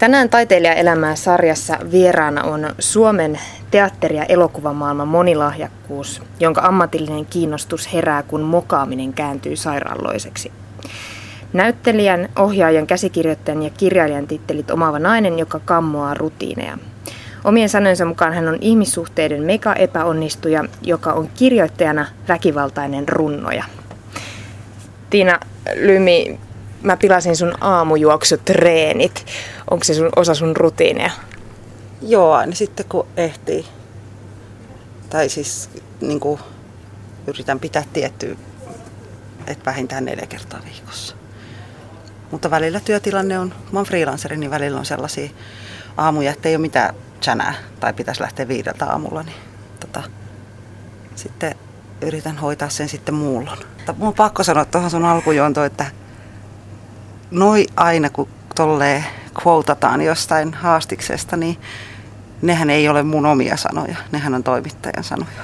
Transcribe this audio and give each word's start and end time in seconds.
Tänään 0.00 0.28
taiteilijaelämää 0.28 1.16
sarjassa 1.16 1.78
vieraana 1.92 2.42
on 2.42 2.74
Suomen 2.78 3.40
teatteri- 3.70 4.16
ja 4.16 4.24
elokuvamaailman 4.24 5.08
monilahjakkuus, 5.08 6.22
jonka 6.40 6.60
ammatillinen 6.60 7.26
kiinnostus 7.26 7.92
herää, 7.92 8.22
kun 8.22 8.40
mokaaminen 8.40 9.12
kääntyy 9.12 9.56
sairaalloiseksi. 9.56 10.52
Näyttelijän, 11.52 12.28
ohjaajan, 12.38 12.86
käsikirjoittajan 12.86 13.62
ja 13.62 13.70
kirjailijan 13.70 14.26
tittelit 14.26 14.70
omaava 14.70 14.98
nainen, 14.98 15.38
joka 15.38 15.60
kammoaa 15.64 16.14
rutiineja. 16.14 16.78
Omien 17.44 17.68
sanojensa 17.68 18.04
mukaan 18.04 18.32
hän 18.32 18.48
on 18.48 18.58
ihmissuhteiden 18.60 19.42
mega-epäonnistuja, 19.42 20.64
joka 20.82 21.12
on 21.12 21.28
kirjoittajana 21.34 22.06
väkivaltainen 22.28 23.08
runnoja. 23.08 23.64
Tiina 25.10 25.40
Lymi, 25.74 26.38
mä 26.82 26.96
pilasin 26.96 27.36
sun 27.36 27.54
aamujuoksutreenit. 27.60 29.26
Onko 29.70 29.84
se 29.84 29.94
sun, 29.94 30.08
osa 30.16 30.34
sun 30.34 30.56
rutiineja? 30.56 31.10
Joo, 32.02 32.32
aina 32.32 32.54
sitten 32.54 32.86
kun 32.88 33.06
ehtii. 33.16 33.66
Tai 35.10 35.28
siis 35.28 35.70
niin 36.00 36.20
kuin, 36.20 36.40
yritän 37.26 37.60
pitää 37.60 37.84
tiettyä, 37.92 38.36
että 39.46 39.64
vähintään 39.64 40.04
neljä 40.04 40.26
kertaa 40.26 40.60
viikossa. 40.64 41.16
Mutta 42.30 42.50
välillä 42.50 42.80
työtilanne 42.80 43.38
on, 43.38 43.54
mä 43.72 43.78
oon 43.78 43.86
freelanceri, 43.86 44.36
niin 44.36 44.50
välillä 44.50 44.78
on 44.78 44.86
sellaisia 44.86 45.30
aamuja, 45.96 46.30
että 46.30 46.48
ei 46.48 46.54
ole 46.54 46.60
mitään 46.60 46.94
chänää 47.20 47.54
tai 47.80 47.92
pitäisi 47.92 48.22
lähteä 48.22 48.48
viideltä 48.48 48.86
aamulla, 48.86 49.22
niin 49.22 49.36
tota, 49.80 50.02
sitten 51.16 51.54
yritän 52.02 52.38
hoitaa 52.38 52.68
sen 52.68 52.88
sitten 52.88 53.14
muullon. 53.14 53.58
Mun 53.96 54.08
on 54.08 54.14
pakko 54.14 54.44
sanoa 54.44 54.64
tuohon 54.64 54.90
sun 54.90 55.04
alkujuontoon, 55.04 55.66
että 55.66 55.86
noi 57.30 57.66
aina 57.76 58.10
kun 58.10 58.28
tolleen 58.54 59.04
quotataan 59.46 60.00
jostain 60.00 60.54
haastiksesta, 60.54 61.36
niin 61.36 61.58
nehän 62.42 62.70
ei 62.70 62.88
ole 62.88 63.02
mun 63.02 63.26
omia 63.26 63.56
sanoja, 63.56 63.96
nehän 64.12 64.34
on 64.34 64.42
toimittajan 64.42 65.04
sanoja. 65.04 65.42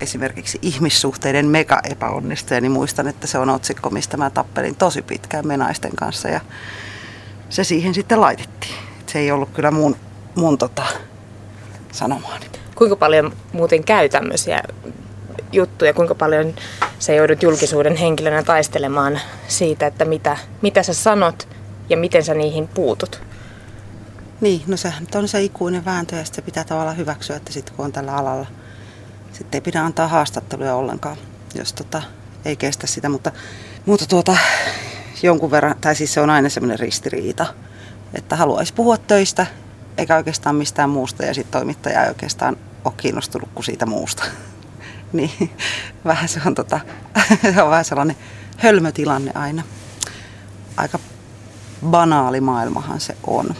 Esimerkiksi 0.00 0.58
ihmissuhteiden 0.62 1.46
mega 1.46 1.80
epäonnistuja, 1.90 2.60
niin 2.60 2.72
muistan, 2.72 3.08
että 3.08 3.26
se 3.26 3.38
on 3.38 3.50
otsikko, 3.50 3.90
mistä 3.90 4.16
mä 4.16 4.30
tappelin 4.30 4.76
tosi 4.76 5.02
pitkään 5.02 5.46
menaisten 5.46 5.96
kanssa 5.96 6.28
ja 6.28 6.40
se 7.48 7.64
siihen 7.64 7.94
sitten 7.94 8.20
laitettiin. 8.20 8.74
Se 9.06 9.18
ei 9.18 9.30
ollut 9.30 9.50
kyllä 9.50 9.70
mun, 9.70 9.96
mun 10.34 10.58
tota, 10.58 10.82
sanomaani. 11.92 12.46
Kuinka 12.74 12.96
paljon 12.96 13.32
muuten 13.52 13.84
käy 13.84 14.08
tämmöisiä 14.08 14.62
juttuja, 15.52 15.94
kuinka 15.94 16.14
paljon 16.14 16.54
sä 16.98 17.12
joudut 17.12 17.42
julkisuuden 17.42 17.96
henkilönä 17.96 18.42
taistelemaan 18.42 19.20
siitä, 19.48 19.86
että 19.86 20.04
mitä, 20.04 20.36
mitä 20.62 20.82
sä 20.82 20.94
sanot 20.94 21.48
ja 21.88 21.96
miten 21.96 22.24
sä 22.24 22.34
niihin 22.34 22.68
puutut? 22.68 23.22
Niin, 24.40 24.62
no 24.66 24.76
sehän 24.76 25.06
on 25.14 25.28
se 25.28 25.42
ikuinen 25.42 25.84
vääntö 25.84 26.16
ja 26.16 26.24
se 26.24 26.42
pitää 26.42 26.64
tavallaan 26.64 26.96
hyväksyä, 26.96 27.36
että 27.36 27.52
sitten 27.52 27.74
kun 27.74 27.84
on 27.84 27.92
tällä 27.92 28.16
alalla, 28.16 28.46
sitten 29.32 29.58
ei 29.58 29.60
pidä 29.60 29.80
antaa 29.80 30.08
haastatteluja 30.08 30.74
ollenkaan, 30.74 31.16
jos 31.54 31.72
tota, 31.72 32.02
ei 32.44 32.56
kestä 32.56 32.86
sitä, 32.86 33.08
mutta, 33.08 33.32
mutta 33.86 34.06
tuota, 34.06 34.36
jonkun 35.22 35.50
verran, 35.50 35.74
tai 35.80 35.94
siis 35.94 36.14
se 36.14 36.20
on 36.20 36.30
aina 36.30 36.48
semmoinen 36.48 36.78
ristiriita, 36.78 37.46
että 38.14 38.36
haluaisi 38.36 38.74
puhua 38.74 38.96
töistä, 38.96 39.46
eikä 39.98 40.16
oikeastaan 40.16 40.56
mistään 40.56 40.90
muusta, 40.90 41.24
ja 41.24 41.34
sitten 41.34 41.52
toimittaja 41.52 42.02
ei 42.02 42.08
oikeastaan 42.08 42.56
ole 42.84 42.94
kiinnostunut 42.96 43.48
kuin 43.54 43.64
siitä 43.64 43.86
muusta. 43.86 44.24
Niin 45.12 45.50
vähän 46.04 46.28
se 46.28 46.40
on, 46.46 46.54
tota, 46.54 46.80
se 47.54 47.62
on 47.62 47.70
vähän 47.70 47.84
sellainen 47.84 48.16
hölmötilanne 48.56 49.32
aina. 49.34 49.62
Aika 50.76 50.98
banaali 51.86 52.40
maailmahan 52.40 53.00
se 53.00 53.16
on. 53.26 53.54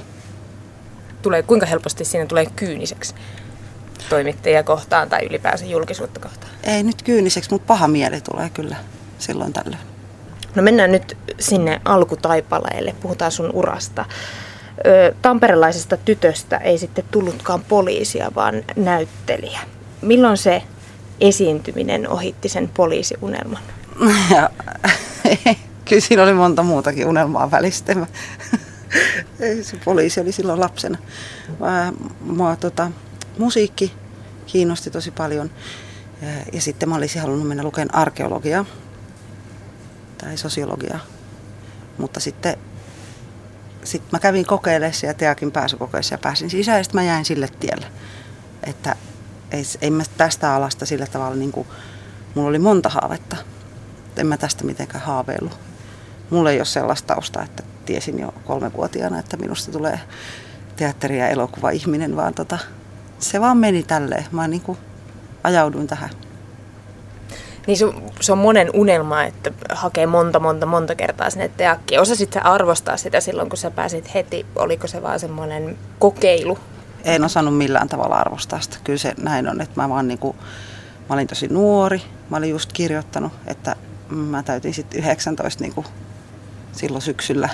Tulee, 1.23 1.43
kuinka 1.43 1.67
helposti 1.67 2.05
siinä 2.05 2.27
tulee 2.27 2.47
kyyniseksi 2.47 3.15
toimittajia 4.09 4.63
kohtaan 4.63 5.09
tai 5.09 5.27
ylipäänsä 5.27 5.65
julkisuutta 5.65 6.21
kohtaan? 6.21 6.53
Ei 6.63 6.83
nyt 6.83 7.03
kyyniseksi, 7.03 7.51
mutta 7.51 7.67
paha 7.67 7.89
mieli 7.89 8.21
tulee 8.21 8.51
kyllä 8.51 8.77
silloin 9.19 9.53
tällöin. 9.53 9.93
No 10.55 10.63
mennään 10.63 10.93
nyt 10.93 11.17
sinne 11.41 11.81
alkutaipaleelle. 11.85 12.95
Puhutaan 13.01 13.33
sun 13.33 13.51
urasta. 13.53 14.05
Tamperelaisesta 15.23 15.97
tytöstä 15.97 16.57
ei 16.57 16.79
sitten 16.79 17.05
tullutkaan 17.11 17.65
poliisia, 17.65 18.33
vaan 18.35 18.55
näyttelijä. 18.77 19.61
Milloin 20.03 20.37
se 20.37 20.63
esiintyminen 21.21 22.09
ohitti 22.09 22.49
sen 22.49 22.69
poliisiunelman? 22.69 23.63
Ja, 24.31 24.51
kyllä 25.89 26.01
siinä 26.01 26.23
oli 26.23 26.33
monta 26.33 26.63
muutakin 26.63 27.07
unelmaa 27.07 27.51
välistä. 27.51 27.93
se 29.63 29.77
poliisi 29.85 30.21
oli 30.21 30.33
silloin 30.33 30.61
lapsena. 30.61 30.99
Mä, 32.25 32.57
tota, 32.61 32.91
musiikki 33.39 33.93
kiinnosti 34.47 34.91
tosi 34.91 35.11
paljon. 35.11 35.51
Ja, 36.23 36.29
ja 36.53 36.61
sitten 36.61 36.89
mä 36.89 36.97
olisin 36.97 37.23
halunnut 37.23 37.49
mennä 37.49 37.63
lukemaan 37.63 37.95
arkeologiaa 37.95 38.65
tai 40.19 40.37
sosiologiaa. 40.37 41.01
Mutta 41.99 42.21
sitten 42.21 42.57
sit 43.85 44.03
mä 44.13 44.19
kävin 44.19 44.47
kokeilemaan 44.47 44.95
siellä 44.95 45.15
Teakin 45.15 45.53
pääsykokeessa 45.53 46.15
ja 46.15 46.19
pääsin 46.19 46.51
sisään 46.51 46.79
ja 46.79 46.85
sitten 46.85 47.01
mä 47.01 47.07
jäin 47.07 47.25
sille 47.25 47.49
tielle. 47.61 47.87
Että 48.65 48.97
ei, 49.53 49.63
ei 49.83 49.91
mä 49.91 50.03
tästä 50.17 50.55
alasta 50.55 50.87
sillä 50.87 51.07
tavalla, 51.07 51.37
niin 51.37 51.53
kuin, 51.53 51.67
mulla 52.35 52.49
oli 52.49 52.59
monta 52.59 52.89
haavetta. 52.89 53.37
En 54.17 54.27
mä 54.27 54.37
tästä 54.37 54.65
mitenkään 54.65 55.05
haaveillut. 55.05 55.59
Mulla 56.31 56.51
ei 56.51 56.59
ole 56.59 56.65
sellaista 56.65 57.07
taustaa, 57.07 57.43
että 57.43 57.63
tiesin 57.87 58.19
jo 58.19 58.35
kolmevuotiaana, 58.45 59.19
että 59.19 59.37
minusta 59.37 59.73
tulee 59.73 60.01
teatteri- 60.77 61.19
ja 61.19 61.29
elokuva-ihminen, 61.29 62.17
vaan 62.17 62.35
tota, 62.35 62.59
se 63.19 63.41
vaan 63.41 63.57
meni 63.57 63.83
tälleen. 63.83 64.25
Mä 64.33 64.49
niin 64.49 64.63
kuin 64.63 64.79
ajauduin 65.45 65.87
tähän. 65.87 66.11
Niin 67.67 67.77
se, 67.77 67.87
se 68.21 68.33
on 68.33 68.39
monen 68.39 68.71
unelma, 68.75 69.25
että 69.25 69.53
hakee 69.71 70.07
monta, 70.07 70.41
monta, 70.41 70.67
monta 70.67 70.95
kertaa 70.95 71.31
sinne 71.31 71.49
teakkiin. 71.49 72.01
Osasit 72.01 72.33
sä 72.33 72.41
arvostaa 72.41 72.97
sitä 72.97 73.21
silloin, 73.21 73.49
kun 73.49 73.59
sä 73.59 73.71
pääsit 73.71 74.15
heti? 74.15 74.47
Oliko 74.57 74.87
se 74.87 75.03
vaan 75.03 75.21
semmoinen 75.21 75.79
kokeilu? 75.99 76.59
En 77.05 77.25
osannut 77.25 77.59
millään 77.59 77.89
tavalla 77.89 78.17
arvostaa 78.17 78.61
sitä. 78.61 78.77
Kyllä 78.85 78.99
se 78.99 79.15
näin 79.23 79.49
on, 79.49 79.61
että 79.61 79.81
mä 79.81 79.89
vaan 79.89 80.09
niin 80.09 80.19
kuin, 80.19 80.37
mä 81.09 81.15
olin 81.15 81.27
tosi 81.27 81.49
nuori. 81.49 82.03
Mä 82.31 82.37
olin 82.37 82.51
just 82.51 82.73
kirjoittanut, 82.73 83.33
että 83.47 83.77
mä 84.09 84.43
täytin 84.43 84.75
sitten 84.75 85.01
19 85.01 85.65
niin 85.65 85.75
kuin 85.75 85.87
silloin 86.73 87.03
syksyllä. 87.03 87.49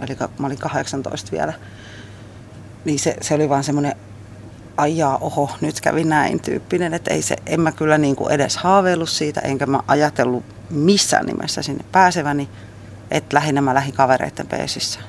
Eli 0.00 0.16
mä 0.38 0.46
olin 0.46 0.58
18 0.58 1.32
vielä. 1.32 1.52
Niin 2.84 2.98
se, 2.98 3.16
se 3.20 3.34
oli 3.34 3.48
vaan 3.48 3.64
semmoinen 3.64 3.96
ajaa, 4.76 5.18
oho, 5.18 5.50
nyt 5.60 5.80
kävi 5.80 6.04
näin 6.04 6.40
tyyppinen, 6.40 6.94
että 6.94 7.14
ei 7.14 7.22
se, 7.22 7.36
en 7.46 7.60
mä 7.60 7.72
kyllä 7.72 7.98
niin 7.98 8.16
kuin 8.16 8.32
edes 8.32 8.56
haaveillut 8.56 9.08
siitä, 9.08 9.40
enkä 9.40 9.66
mä 9.66 9.80
ajatellut 9.86 10.44
missään 10.70 11.26
nimessä 11.26 11.62
sinne 11.62 11.84
pääseväni, 11.92 12.48
että 13.10 13.36
lähinnä 13.36 13.60
mä 13.60 13.74
lähdin 13.74 13.94
kavereiden 13.94 14.46
peesissä. 14.46 15.00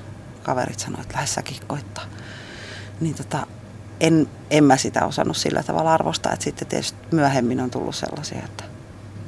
Kaverit 0.43 0.79
sanoivat, 0.79 1.05
että 1.05 1.13
lähde 1.13 1.27
säkin 1.27 1.57
koittaa. 1.67 2.03
Niin 3.01 3.15
tota, 3.15 3.47
en, 3.99 4.27
en 4.49 4.63
mä 4.63 4.77
sitä 4.77 5.05
osannut 5.05 5.37
sillä 5.37 5.63
tavalla 5.63 5.93
arvostaa, 5.93 6.33
että 6.33 6.43
sitten 6.43 6.67
tietysti 6.67 6.97
myöhemmin 7.11 7.61
on 7.61 7.71
tullut 7.71 7.95
sellaisia, 7.95 8.41
että, 8.45 8.63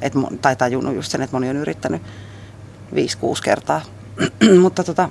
että 0.01 0.19
tai 0.41 0.56
tajunnut 0.56 0.95
just 0.95 1.11
sen, 1.11 1.22
että 1.22 1.35
moni 1.35 1.50
on 1.50 1.56
yrittänyt 1.56 2.01
5-6 2.01 2.95
kertaa. 3.44 3.81
Mutta 4.62 4.83
tota, 4.83 5.09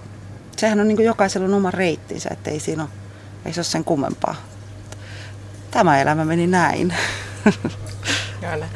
sehän 0.57 0.81
on 0.81 0.89
niin 0.89 0.97
kuin 0.97 1.07
jokaisella 1.07 1.47
on 1.47 1.55
oma 1.55 1.71
reittinsä, 1.71 2.29
että 2.33 2.51
ei 2.51 2.61
siinä 2.61 2.83
ole, 2.83 2.91
ei 3.45 3.53
se 3.53 3.61
ole 3.61 3.65
sen 3.65 3.85
kummempaa 3.85 4.35
tämä 5.73 6.01
elämä 6.01 6.25
meni 6.25 6.47
näin. 6.47 6.95
Kyllä. 8.41 8.69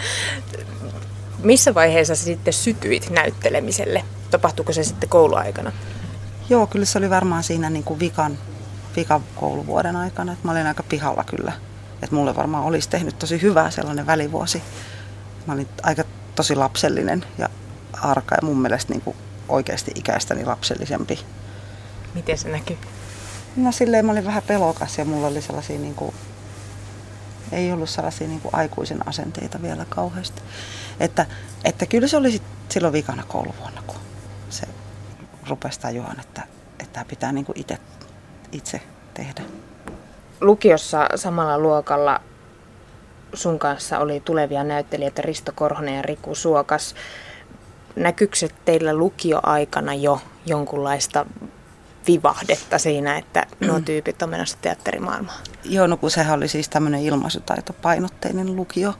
Missä 1.42 1.74
vaiheessa 1.74 2.14
sä 2.14 2.24
sitten 2.24 2.52
sytyit 2.52 3.10
näyttelemiselle? 3.10 4.04
Tapahtuiko 4.30 4.72
se 4.72 4.84
sitten 4.84 5.08
kouluaikana? 5.08 5.72
Joo, 6.48 6.66
kyllä 6.66 6.84
se 6.84 6.98
oli 6.98 7.10
varmaan 7.10 7.42
siinä 7.42 7.70
niin 7.70 7.84
kuin 7.84 8.00
vikan, 8.00 8.38
vikan 8.96 9.24
kouluvuoden 9.34 9.96
aikana. 9.96 10.32
Että 10.32 10.46
mä 10.48 10.52
olin 10.52 10.66
aika 10.66 10.82
pihalla 10.82 11.24
kyllä. 11.24 11.52
Että 12.02 12.16
mulle 12.16 12.36
varmaan 12.36 12.64
olisi 12.64 12.88
tehnyt 12.88 13.18
tosi 13.18 13.42
hyvää 13.42 13.70
sellainen 13.70 14.06
välivuosi. 14.06 14.62
Mä 15.46 15.52
olin 15.52 15.68
aika 15.82 16.04
tosi 16.34 16.54
lapsellinen 16.54 17.24
ja 17.38 17.48
arka 18.02 18.34
ja 18.34 18.46
mun 18.46 18.62
mielestä 18.62 18.92
niin 18.92 19.02
kuin 19.02 19.16
oikeasti 19.48 19.92
ikäistäni 19.94 20.44
lapsellisempi. 20.44 21.18
Miten 22.14 22.38
se 22.38 22.48
näkyy? 22.48 22.78
No 23.56 23.72
silleen 23.72 24.06
mä 24.06 24.12
olin 24.12 24.24
vähän 24.24 24.42
pelokas 24.46 24.98
ja 24.98 25.04
mulla 25.04 25.26
oli 25.26 25.42
sellaisia 25.42 25.78
niin 25.78 25.94
kuin 25.94 26.14
ei 27.52 27.72
ollut 27.72 27.90
sellaisia 27.90 28.28
niin 28.28 28.40
kuin 28.40 28.54
aikuisen 28.54 29.08
asenteita 29.08 29.62
vielä 29.62 29.86
kauheasti. 29.88 30.42
Että, 31.00 31.26
että 31.64 31.86
kyllä 31.86 32.08
se 32.08 32.16
oli 32.16 32.32
sit 32.32 32.42
silloin 32.68 32.92
vikana 32.92 33.22
kouluvuonna, 33.28 33.82
kun 33.86 33.96
se 34.50 34.66
rupesi 35.48 35.80
tajuamaan, 35.80 36.20
että, 36.20 36.42
että 36.78 37.04
pitää 37.08 37.32
niin 37.32 37.44
kuin 37.44 37.60
itse, 37.60 37.78
itse 38.52 38.80
tehdä. 39.14 39.42
Lukiossa 40.40 41.08
samalla 41.14 41.58
luokalla 41.58 42.20
sun 43.34 43.58
kanssa 43.58 43.98
oli 43.98 44.20
tulevia 44.20 44.64
näyttelijöitä 44.64 45.22
Risto 45.22 45.52
Korhonen 45.54 45.96
ja 45.96 46.02
Riku 46.02 46.34
Suokas. 46.34 46.94
Näkyykö 47.96 48.36
teillä 48.64 48.94
lukioaikana 48.94 49.94
jo 49.94 50.20
jonkunlaista 50.46 51.26
vivahdetta 52.06 52.78
siinä, 52.78 53.18
että 53.18 53.46
nuo 53.60 53.80
tyypit 53.86 54.22
on 54.22 54.30
menossa 54.30 54.58
teatterimaailmaan? 54.62 55.38
Joo, 55.64 55.86
no 55.86 55.96
kun 55.96 56.10
sehän 56.10 56.36
oli 56.36 56.48
siis 56.48 56.68
tämmöinen 56.68 57.00
ilmaisutaitopainotteinen 57.00 58.56
lukio, 58.56 58.94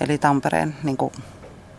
eli 0.00 0.18
Tampereen 0.18 0.76
niin 0.82 0.96
kuin 0.96 1.12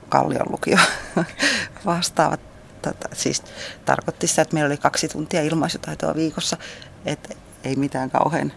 Kallion 0.10 0.52
lukio 0.52 0.78
vastaavat. 1.86 2.40
Tätä, 2.82 3.10
siis 3.14 3.44
tarkoitti 3.86 4.28
sitä, 4.28 4.42
että 4.42 4.54
meillä 4.54 4.68
oli 4.68 4.78
kaksi 4.78 5.08
tuntia 5.08 5.42
ilmaisutaitoa 5.42 6.16
viikossa, 6.16 6.58
että 7.06 7.36
ei 7.64 7.76
mitään 7.76 8.12
kauhean, 8.12 8.54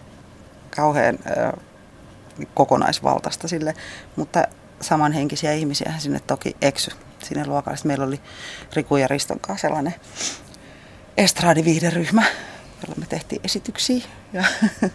kauhean 0.75 1.19
kokonaisvaltaista 2.53 3.47
sille, 3.47 3.73
mutta 4.15 4.43
samanhenkisiä 4.81 5.53
ihmisiä 5.53 5.93
sinne 5.97 6.19
toki 6.19 6.55
eksy 6.61 6.91
sinne 7.23 7.45
luokalle. 7.47 7.79
Meillä 7.83 8.05
oli 8.05 8.21
Riku 8.73 8.97
ja 8.97 9.07
Riston 9.07 9.39
kanssa 9.39 9.67
sellainen 9.67 9.95
estradiviihderyhmä, 11.17 12.23
jolla 12.83 12.99
me 12.99 13.05
tehtiin 13.05 13.41
esityksiä 13.43 14.05
ja 14.33 14.43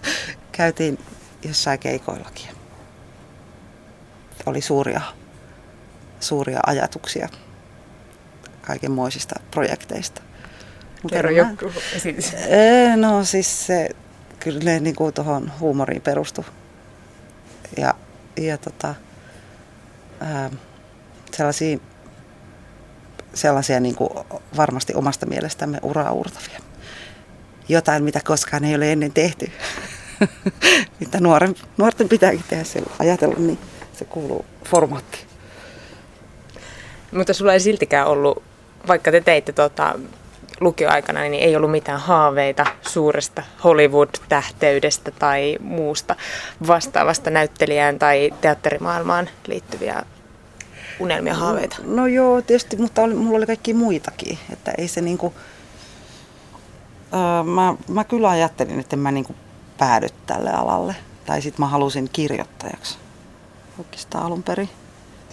käytiin 0.53 0.99
jossain 1.43 1.79
keikoillakin. 1.79 2.49
Oli 4.47 4.61
suuria, 4.61 5.01
suuria 6.21 6.61
ajatuksia 6.67 7.29
kaikenmoisista 8.63 9.41
projekteista. 9.51 10.23
Kerro 11.11 11.31
joku 11.31 11.73
esitys. 11.97 12.33
No 12.97 13.25
siis 13.25 13.67
se 13.67 13.89
kyllä 14.41 14.61
ne 14.65 14.81
niin 14.81 14.97
kuin 14.97 15.15
tuohon 15.15 15.53
huumoriin 15.61 16.03
perustu. 16.03 16.45
Ja, 17.77 17.95
ja 18.37 18.59
tota, 18.59 18.95
ää, 20.21 20.51
sellaisia 21.33 21.79
sellaisia 23.35 23.81
niin 23.81 23.95
kuin 23.95 24.11
varmasti 24.57 24.95
omasta 24.95 25.27
mielestämme 25.27 25.79
uraa 25.83 26.13
uurtavia. 26.13 26.61
Jotain, 27.69 28.05
mitä 28.05 28.21
koskaan 28.25 28.65
ei 28.65 28.75
ole 28.75 28.93
ennen 28.93 29.13
tehty. 29.13 29.53
mitä 31.01 31.21
nuoren, 31.21 31.55
nuorten 31.77 32.09
pitääkin 32.09 32.45
tehdä 32.49 32.65
sillä 32.65 32.91
ajatella, 32.99 33.35
niin 33.39 33.59
se 33.93 34.05
kuuluu 34.05 34.45
formaattiin. 34.65 35.27
Mutta 37.13 37.35
sulla 37.35 37.53
ei 37.53 37.61
siltikään 37.61 38.07
ollut, 38.07 38.43
vaikka 38.89 39.11
te 39.11 39.21
teitte 39.21 39.53
tota, 39.53 39.99
lukioaikana, 40.63 41.21
niin 41.21 41.35
ei 41.43 41.57
ollut 41.57 41.71
mitään 41.71 42.01
haaveita 42.01 42.67
suuresta 42.83 43.43
Hollywood-tähteydestä 43.65 45.11
tai 45.11 45.57
muusta 45.61 46.17
vastaavasta 46.67 47.31
näyttelijään 47.31 47.99
tai 47.99 48.35
teatterimaailmaan 48.41 49.29
liittyviä 49.47 50.03
unelmia, 51.01 51.35
haaveita? 51.35 51.77
No, 51.83 51.97
no 51.97 52.07
joo, 52.07 52.43
tietysti, 52.43 52.77
mutta 52.77 53.03
oli, 53.03 53.15
mulla 53.15 53.37
oli 53.37 53.47
kaikki 53.47 53.75
muitakin. 53.75 54.39
Että 54.53 54.73
ei 54.79 54.89
se 54.89 55.01
niinku, 55.01 55.35
öö, 57.15 57.43
mä, 57.43 57.75
mä 57.89 58.05
kyllä 58.05 58.31
ajattelin, 58.31 58.81
että 58.81 58.97
mä 58.97 59.13
niinku 59.13 59.35
päädy 59.79 60.09
tälle 60.27 60.51
alalle. 60.51 60.97
Tai 61.27 61.43
sitten 61.43 61.61
mä 61.61 61.67
halusin 61.67 62.11
kirjoittajaksi 62.13 62.99
oikeastaan 63.79 64.25
alun 64.25 64.43
perin. 64.43 64.71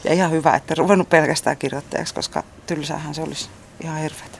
Ja 0.03 0.13
ihan 0.13 0.31
hyvä, 0.31 0.55
että 0.55 0.75
ruvennut 0.75 1.09
pelkästään 1.09 1.57
kirjoittajaksi, 1.57 2.13
koska 2.13 2.43
tylsähän 2.67 3.15
se 3.15 3.21
olisi 3.21 3.49
ihan 3.83 3.97
hirveätä. 3.97 4.38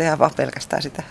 Tehdään 0.00 0.18
vaan 0.18 0.30
pelkästään 0.36 0.82
sitä. 0.82 1.02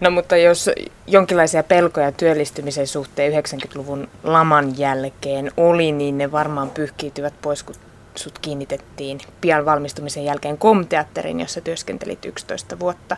No 0.00 0.10
mutta 0.10 0.36
jos 0.36 0.70
jonkinlaisia 1.06 1.62
pelkoja 1.62 2.12
työllistymisen 2.12 2.86
suhteen 2.86 3.32
90-luvun 3.32 4.08
laman 4.22 4.78
jälkeen 4.78 5.52
oli, 5.56 5.92
niin 5.92 6.18
ne 6.18 6.32
varmaan 6.32 6.70
pyyhkiytyvät 6.70 7.34
pois, 7.42 7.62
kun 7.62 7.74
sut 8.14 8.38
kiinnitettiin 8.38 9.20
pian 9.40 9.64
valmistumisen 9.64 10.24
jälkeen 10.24 10.58
komteatterin, 10.58 11.40
jossa 11.40 11.60
työskentelit 11.60 12.24
11 12.24 12.78
vuotta 12.78 13.16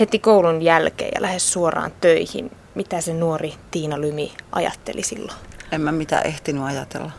heti 0.00 0.18
koulun 0.18 0.62
jälkeen 0.62 1.10
ja 1.14 1.22
lähes 1.22 1.52
suoraan 1.52 1.92
töihin. 2.00 2.50
Mitä 2.74 3.00
se 3.00 3.14
nuori 3.14 3.54
Tiina 3.70 4.00
Lymi 4.00 4.32
ajatteli 4.52 5.02
silloin? 5.02 5.38
En 5.72 5.80
mä 5.80 5.92
mitään 5.92 6.26
ehtinyt 6.26 6.64
ajatella. 6.64 7.10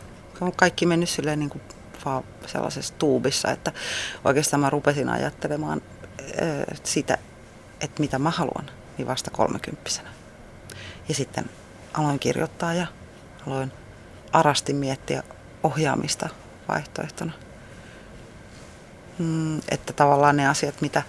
On 0.42 0.52
kaikki 0.56 0.86
mennyt 0.86 1.10
silleen 1.10 1.40
niin 1.40 1.50
kuin 1.50 1.62
vaan 2.06 2.24
sellaisessa 2.46 2.94
tuubissa, 3.00 3.52
että 3.52 3.72
oikeastaan 4.24 4.62
mä 4.62 4.70
rupesin 4.70 5.10
ajattelemaan 5.10 5.82
sitä, 6.84 7.18
että 7.82 8.02
mitä 8.02 8.20
mä 8.20 8.30
haluan 8.30 8.70
niin 8.98 9.08
vasta 9.08 9.32
kolmekymppisenä. 9.32 10.10
Ja 11.10 11.16
sitten 11.16 11.50
aloin 11.94 12.20
kirjoittaa 12.20 12.74
ja 12.74 12.88
aloin 13.48 13.72
arasti 14.34 14.74
miettiä 14.74 15.24
ohjaamista 15.64 16.30
vaihtoehtona. 16.68 17.32
Mm, 19.20 19.58
että 19.70 19.94
tavallaan 19.96 20.38
ne 20.38 20.48
asiat, 20.48 20.82
mitä 20.82 21.04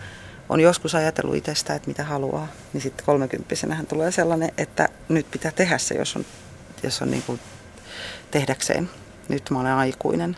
on 0.48 0.60
joskus 0.60 0.94
ajatellut 0.94 1.36
itsestä, 1.36 1.74
että 1.74 1.88
mitä 1.88 2.04
haluaa, 2.04 2.48
niin 2.72 2.80
sitten 2.80 3.06
kolmekymppisenähän 3.06 3.86
tulee 3.86 4.12
sellainen, 4.12 4.52
että 4.58 4.88
nyt 5.08 5.30
pitää 5.30 5.52
tehdä 5.52 5.78
se, 5.78 5.94
jos 5.94 6.16
on, 6.16 6.24
jos 6.82 7.02
on 7.02 7.10
niin 7.10 7.22
kuin 7.22 7.40
tehdäkseen. 8.30 8.90
Nyt 9.28 9.50
mä 9.50 9.60
olen 9.60 9.72
aikuinen. 9.72 10.36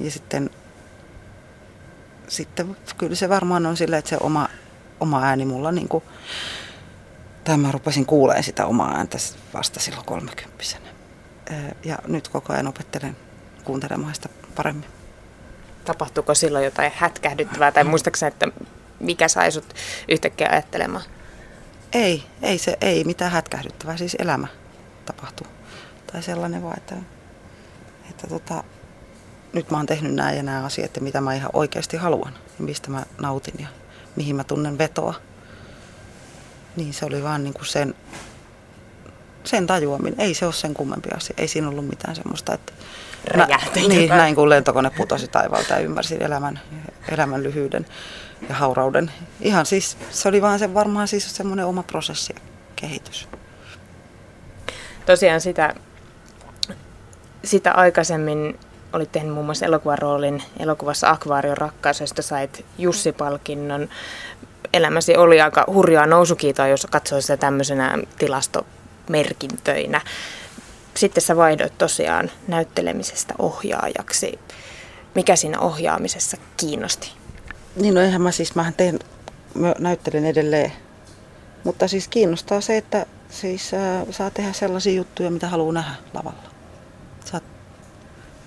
Ja 0.00 0.10
sitten, 0.10 0.50
sitten 2.28 2.76
kyllä 2.98 3.14
se 3.14 3.28
varmaan 3.28 3.66
on 3.66 3.76
sillä, 3.76 3.98
että 3.98 4.08
se 4.08 4.16
oma 4.20 4.48
oma 5.00 5.22
ääni 5.22 5.44
mulla 5.44 5.72
niin 5.72 5.88
kuin, 5.88 6.04
tai 7.44 7.56
mä 7.56 7.72
rupesin 7.72 8.06
kuuleen 8.06 8.42
sitä 8.42 8.66
omaa 8.66 8.96
ääntä 8.96 9.18
vasta 9.54 9.80
silloin 9.80 10.06
kolmekymppisenä. 10.06 10.86
Ja 11.84 11.98
nyt 12.06 12.28
koko 12.28 12.52
ajan 12.52 12.68
opettelen 12.68 13.16
kuuntelemaan 13.64 14.14
sitä 14.14 14.28
paremmin. 14.54 14.88
Tapahtuuko 15.84 16.34
silloin 16.34 16.64
jotain 16.64 16.92
hätkähdyttävää 16.94 17.72
tai 17.72 17.84
muistaakseni, 17.84 18.28
että 18.28 18.46
mikä 19.00 19.28
sai 19.28 19.52
sut 19.52 19.74
yhtäkkiä 20.08 20.48
ajattelemaan? 20.52 21.04
Ei, 21.92 22.24
ei, 22.42 22.58
se, 22.58 22.76
ei 22.80 23.04
mitään 23.04 23.32
hätkähdyttävää, 23.32 23.96
siis 23.96 24.16
elämä 24.18 24.46
tapahtuu. 25.04 25.46
Tai 26.12 26.22
sellainen 26.22 26.62
vaan, 26.62 26.78
että, 26.78 26.96
että 28.10 28.26
tota, 28.26 28.64
nyt 29.54 29.70
mä 29.70 29.76
oon 29.76 29.86
tehnyt 29.86 30.14
nämä 30.14 30.32
ja 30.32 30.42
nämä 30.42 30.64
asiat, 30.64 31.00
mitä 31.00 31.20
mä 31.20 31.34
ihan 31.34 31.50
oikeasti 31.52 31.96
haluan 31.96 32.34
ja 32.58 32.64
mistä 32.64 32.90
mä 32.90 33.02
nautin 33.20 33.54
ja 33.58 33.66
mihin 34.16 34.36
mä 34.36 34.44
tunnen 34.44 34.78
vetoa. 34.78 35.14
Niin 36.76 36.94
se 36.94 37.06
oli 37.06 37.22
vaan 37.22 37.44
niin 37.44 37.54
kuin 37.54 37.66
sen, 37.66 37.94
sen 39.44 39.66
tajuaminen. 39.66 40.20
Ei 40.20 40.34
se 40.34 40.44
ole 40.44 40.52
sen 40.52 40.74
kummempi 40.74 41.08
asia. 41.16 41.34
Ei 41.38 41.48
siinä 41.48 41.68
ollut 41.68 41.88
mitään 41.88 42.16
semmoista, 42.16 42.54
että... 42.54 42.72
Nä, 43.36 43.48
niin, 43.88 44.08
näin 44.08 44.34
kun 44.34 44.50
lentokone 44.50 44.90
putosi 44.90 45.28
taivaalta 45.28 45.74
ja 45.74 45.80
ymmärsin 45.80 46.22
elämän, 46.22 46.60
elämän 47.08 47.42
lyhyyden 47.42 47.86
ja 48.48 48.54
haurauden. 48.54 49.10
Ihan 49.40 49.66
siis, 49.66 49.96
se 50.10 50.28
oli 50.28 50.42
vaan 50.42 50.58
se 50.58 50.74
varmaan 50.74 51.08
siis 51.08 51.36
semmoinen 51.36 51.66
oma 51.66 51.82
prosessi 51.82 52.32
ja 52.36 52.40
kehitys. 52.76 53.28
Tosiaan 55.06 55.40
sitä, 55.40 55.74
sitä 57.44 57.72
aikaisemmin 57.72 58.58
olit 58.94 59.12
tehnyt 59.12 59.34
muun 59.34 59.46
muassa 59.46 59.66
elokuvaroolin 59.66 60.42
elokuvassa 60.58 61.10
Akvaarion 61.10 61.56
rakkaus, 61.56 62.00
josta 62.00 62.22
sait 62.22 62.64
Jussi-palkinnon. 62.78 63.88
Elämäsi 64.72 65.16
oli 65.16 65.40
aika 65.40 65.64
hurjaa 65.66 66.06
nousukiitoa, 66.06 66.68
jos 66.68 66.86
katsoi 66.90 67.22
sitä 67.22 67.36
tämmöisenä 67.36 67.98
tilastomerkintöinä. 68.18 70.00
Sitten 70.94 71.22
sä 71.22 71.36
vaihdoit 71.36 71.78
tosiaan 71.78 72.30
näyttelemisestä 72.48 73.34
ohjaajaksi. 73.38 74.38
Mikä 75.14 75.36
siinä 75.36 75.60
ohjaamisessa 75.60 76.36
kiinnosti? 76.56 77.12
Niin 77.76 77.94
no 77.94 78.00
eihän 78.00 78.22
mä 78.22 78.30
siis, 78.30 78.54
mähän 78.54 78.74
teen, 78.74 78.98
mä 79.54 79.74
näyttelen 79.78 80.24
edelleen. 80.24 80.72
Mutta 81.64 81.88
siis 81.88 82.08
kiinnostaa 82.08 82.60
se, 82.60 82.76
että 82.76 83.06
siis 83.30 83.74
äh, 83.74 84.06
saa 84.10 84.30
tehdä 84.30 84.52
sellaisia 84.52 84.92
juttuja, 84.92 85.30
mitä 85.30 85.48
haluaa 85.48 85.72
nähdä 85.72 85.94
lavalla 86.14 86.54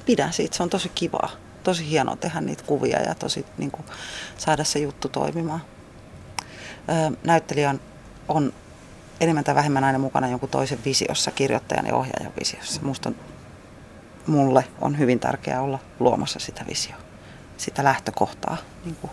pidän 0.07 0.33
siitä, 0.33 0.57
se 0.57 0.63
on 0.63 0.69
tosi 0.69 0.89
kivaa. 0.89 1.29
Tosi 1.63 1.89
hienoa 1.89 2.15
tehdä 2.15 2.41
niitä 2.41 2.63
kuvia 2.63 3.01
ja 3.01 3.15
tosi 3.15 3.45
niin 3.57 3.71
kuin, 3.71 3.85
saada 4.37 4.63
se 4.63 4.79
juttu 4.79 5.09
toimimaan. 5.09 5.61
Öö, 6.89 7.17
näyttelijä 7.23 7.69
on, 7.69 7.79
on 8.27 8.53
enemmän 9.19 9.43
tai 9.43 9.55
vähemmän 9.55 9.83
aina 9.83 9.99
mukana 9.99 10.27
jonkun 10.27 10.49
toisen 10.49 10.79
visiossa, 10.85 11.31
kirjoittajan 11.31 11.85
ja 11.85 11.95
ohjaajan 11.95 12.33
visiossa. 12.39 12.81
Musta 12.81 13.09
on, 13.09 13.15
mulle 14.27 14.63
on 14.81 14.97
hyvin 14.97 15.19
tärkeää 15.19 15.61
olla 15.61 15.79
luomassa 15.99 16.39
sitä 16.39 16.65
visioa, 16.69 16.99
sitä 17.57 17.83
lähtökohtaa. 17.83 18.57
Niin 18.85 18.95
kuin, 18.95 19.11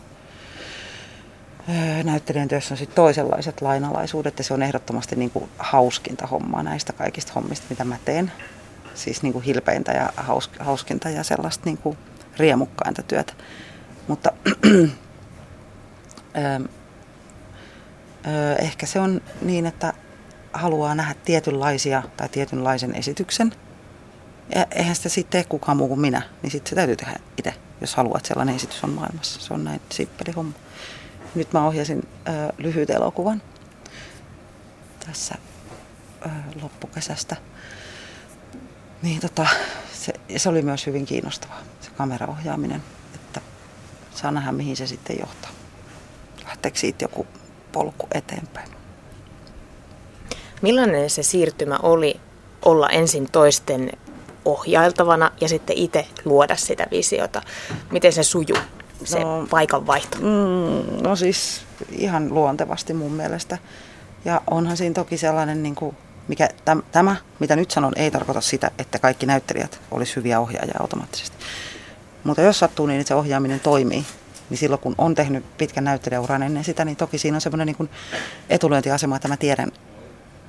näyttelijän 2.04 2.48
työssä 2.48 2.74
on 2.74 2.78
sitten 2.78 2.96
toisenlaiset 2.96 3.60
lainalaisuudet 3.60 4.38
ja 4.38 4.44
se 4.44 4.54
on 4.54 4.62
ehdottomasti 4.62 5.16
niin 5.16 5.30
kuin 5.30 5.50
hauskinta 5.58 6.26
hommaa 6.26 6.62
näistä 6.62 6.92
kaikista 6.92 7.32
hommista, 7.34 7.66
mitä 7.70 7.84
mä 7.84 7.96
teen 8.04 8.32
siis 8.94 9.22
niin 9.22 9.32
kuin 9.32 9.44
hilpeintä 9.44 9.92
ja 9.92 10.12
hauskinta 10.58 11.10
ja 11.10 11.24
sellaista 11.24 11.62
niin 11.64 11.78
kuin 11.78 11.98
riemukkainta 12.36 13.02
työtä. 13.02 13.32
Mutta 14.08 14.32
ö, 14.46 14.88
ö, 18.26 18.54
ehkä 18.58 18.86
se 18.86 19.00
on 19.00 19.20
niin, 19.42 19.66
että 19.66 19.92
haluaa 20.52 20.94
nähdä 20.94 21.14
tietynlaisia 21.24 22.02
tai 22.16 22.28
tietynlaisen 22.28 22.94
esityksen. 22.94 23.54
Ja 24.54 24.66
eihän 24.70 24.96
sitä 24.96 25.08
sitten 25.08 25.30
tee 25.30 25.44
kukaan 25.48 25.76
muu 25.76 25.88
kuin 25.88 26.00
minä, 26.00 26.22
niin 26.42 26.50
sitten 26.50 26.70
se 26.70 26.74
täytyy 26.74 26.96
tehdä 26.96 27.16
itse, 27.38 27.54
jos 27.80 27.94
haluat, 27.94 28.16
että 28.16 28.28
sellainen 28.28 28.56
esitys 28.56 28.84
on 28.84 28.90
maailmassa. 28.90 29.40
Se 29.40 29.54
on 29.54 29.64
näin 29.64 29.80
simppeli 29.90 30.32
homma. 30.36 30.52
nyt 31.34 31.52
mä 31.52 31.66
ohjasin 31.66 32.08
ö, 32.28 32.52
lyhyt 32.58 32.90
elokuvan 32.90 33.42
tässä 35.06 35.34
ö, 36.26 36.28
loppukesästä. 36.62 37.36
Niin 39.04 39.20
tota, 39.20 39.46
se, 39.92 40.12
se 40.36 40.48
oli 40.48 40.62
myös 40.62 40.86
hyvin 40.86 41.06
kiinnostavaa, 41.06 41.60
se 41.80 41.90
kameraohjaaminen, 41.90 42.82
että 43.14 43.40
saa 44.14 44.30
nähdä 44.30 44.52
mihin 44.52 44.76
se 44.76 44.86
sitten 44.86 45.16
johtaa. 45.20 45.50
Lähteekö 46.44 46.78
siitä 46.78 47.04
joku 47.04 47.26
polku 47.72 48.08
eteenpäin. 48.14 48.68
Millainen 50.62 51.10
se 51.10 51.22
siirtymä 51.22 51.78
oli 51.82 52.20
olla 52.64 52.88
ensin 52.88 53.30
toisten 53.30 53.92
ohjailtavana 54.44 55.30
ja 55.40 55.48
sitten 55.48 55.78
itse 55.78 56.06
luoda 56.24 56.56
sitä 56.56 56.86
visiota? 56.90 57.42
Miten 57.90 58.12
se 58.12 58.22
sujuu, 58.22 58.58
se 59.04 59.20
no, 59.20 59.46
paikan 59.50 59.86
vaihto? 59.86 60.18
Mm, 60.18 61.02
no 61.02 61.16
siis 61.16 61.62
ihan 61.90 62.34
luontevasti 62.34 62.94
mun 62.94 63.12
mielestä. 63.12 63.58
Ja 64.24 64.40
onhan 64.50 64.76
siinä 64.76 64.94
toki 64.94 65.18
sellainen, 65.18 65.62
niin 65.62 65.74
kuin, 65.74 65.96
mikä 66.28 66.48
täm, 66.64 66.82
tämä, 66.92 67.16
mitä 67.38 67.56
nyt 67.56 67.70
sanon, 67.70 67.92
ei 67.96 68.10
tarkoita 68.10 68.40
sitä, 68.40 68.70
että 68.78 68.98
kaikki 68.98 69.26
näyttelijät 69.26 69.80
olisi 69.90 70.16
hyviä 70.16 70.40
ohjaajia 70.40 70.76
automaattisesti. 70.80 71.36
Mutta 72.24 72.42
jos 72.42 72.58
sattuu 72.58 72.86
niin, 72.86 73.00
että 73.00 73.08
se 73.08 73.14
ohjaaminen 73.14 73.60
toimii, 73.60 74.06
niin 74.50 74.58
silloin 74.58 74.80
kun 74.80 74.94
on 74.98 75.14
tehnyt 75.14 75.56
pitkän 75.58 75.84
näyttelijäuran 75.84 76.42
ennen 76.42 76.64
sitä, 76.64 76.84
niin 76.84 76.96
toki 76.96 77.18
siinä 77.18 77.36
on 77.36 77.40
semmoinen 77.40 77.66
niin 77.66 77.90
etulyöntiasema, 78.48 79.16
että 79.16 79.28
mä 79.28 79.36
tiedän, 79.36 79.72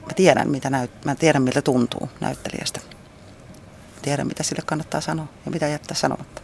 mä 0.06 0.14
tiedän, 0.16 0.50
mitä 0.50 0.70
näyt, 0.70 1.06
mä 1.06 1.16
tiedän 1.16 1.42
miltä 1.42 1.62
tuntuu 1.62 2.10
näyttelijästä. 2.20 2.80
Mä 3.96 4.02
tiedän, 4.02 4.28
mitä 4.28 4.44
sille 4.44 4.62
kannattaa 4.66 5.02
sanoa 5.02 5.28
ja 5.46 5.52
mitä 5.52 5.68
jättää 5.68 5.98
sanomatta. 5.98 6.42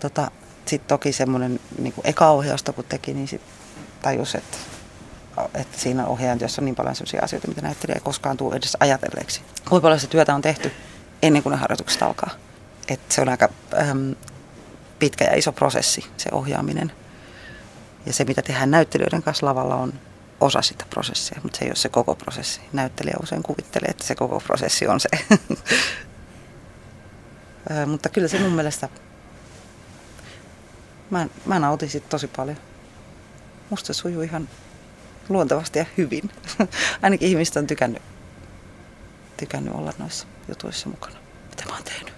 Tota, 0.00 0.30
Sitten 0.66 0.88
toki 0.88 1.12
semmoinen 1.12 1.60
niin 1.78 1.94
eka 2.04 2.30
ohjausta 2.30 2.72
kun 2.72 2.84
teki, 2.88 3.14
niin 3.14 3.28
sit 3.28 3.42
tajus, 4.02 4.34
että, 4.34 4.56
että 5.54 5.80
siinä 5.80 6.06
ohjaajantyössä 6.06 6.62
on 6.62 6.64
niin 6.64 6.74
paljon 6.74 6.94
sellaisia 6.94 7.20
asioita, 7.22 7.48
mitä 7.48 7.60
näyttelijä 7.60 7.94
ei 7.94 8.00
koskaan 8.00 8.36
tule 8.36 8.56
edes 8.56 8.76
ajatelleeksi. 8.80 9.42
Kuinka 9.68 9.82
paljon 9.82 10.00
se 10.00 10.06
työtä 10.06 10.34
on 10.34 10.42
tehty 10.42 10.72
ennen 11.22 11.42
kuin 11.42 11.50
ne 11.50 11.56
harjoitukset 11.56 12.02
alkaa. 12.02 12.30
että 12.88 13.14
se 13.14 13.20
on 13.20 13.28
aika 13.28 13.48
ähm, 13.78 14.12
pitkä 14.98 15.24
ja 15.24 15.36
iso 15.36 15.52
prosessi, 15.52 16.06
se 16.16 16.28
ohjaaminen. 16.32 16.92
Ja 18.06 18.12
se, 18.12 18.24
mitä 18.24 18.42
tehdään 18.42 18.70
näyttelijöiden 18.70 19.22
kanssa 19.22 19.46
lavalla, 19.46 19.74
on 19.74 19.92
osa 20.40 20.62
sitä 20.62 20.84
prosessia, 20.90 21.40
mutta 21.42 21.58
se 21.58 21.64
ei 21.64 21.68
ole 21.68 21.76
se 21.76 21.88
koko 21.88 22.14
prosessi. 22.14 22.60
Näyttelijä 22.72 23.16
usein 23.22 23.42
kuvittelee, 23.42 23.90
että 23.90 24.04
se 24.04 24.14
koko 24.14 24.40
prosessi 24.40 24.86
on 24.86 25.00
se. 25.00 25.08
mutta 27.86 28.08
kyllä 28.08 28.28
se 28.28 28.38
mun 28.38 28.52
mielestä, 28.52 28.88
mä, 31.10 31.26
mä 31.46 31.58
nautin 31.58 31.90
siitä 31.90 32.08
tosi 32.08 32.26
paljon. 32.26 32.56
Musta 33.70 33.86
se 33.86 33.94
sujuu 33.94 34.22
ihan 34.22 34.48
luontevasti 35.28 35.78
ja 35.78 35.84
hyvin. 35.96 36.30
Ainakin 37.02 37.28
ihmiset 37.28 37.56
on 37.56 37.66
tykännyt, 37.66 38.02
tykännyt 39.36 39.74
olla 39.74 39.92
noissa 39.98 40.26
jutuissa 40.48 40.88
mukana, 40.88 41.16
mitä 41.50 41.64
mä 41.66 41.74
oon 41.74 41.84
tehnyt. 41.84 42.14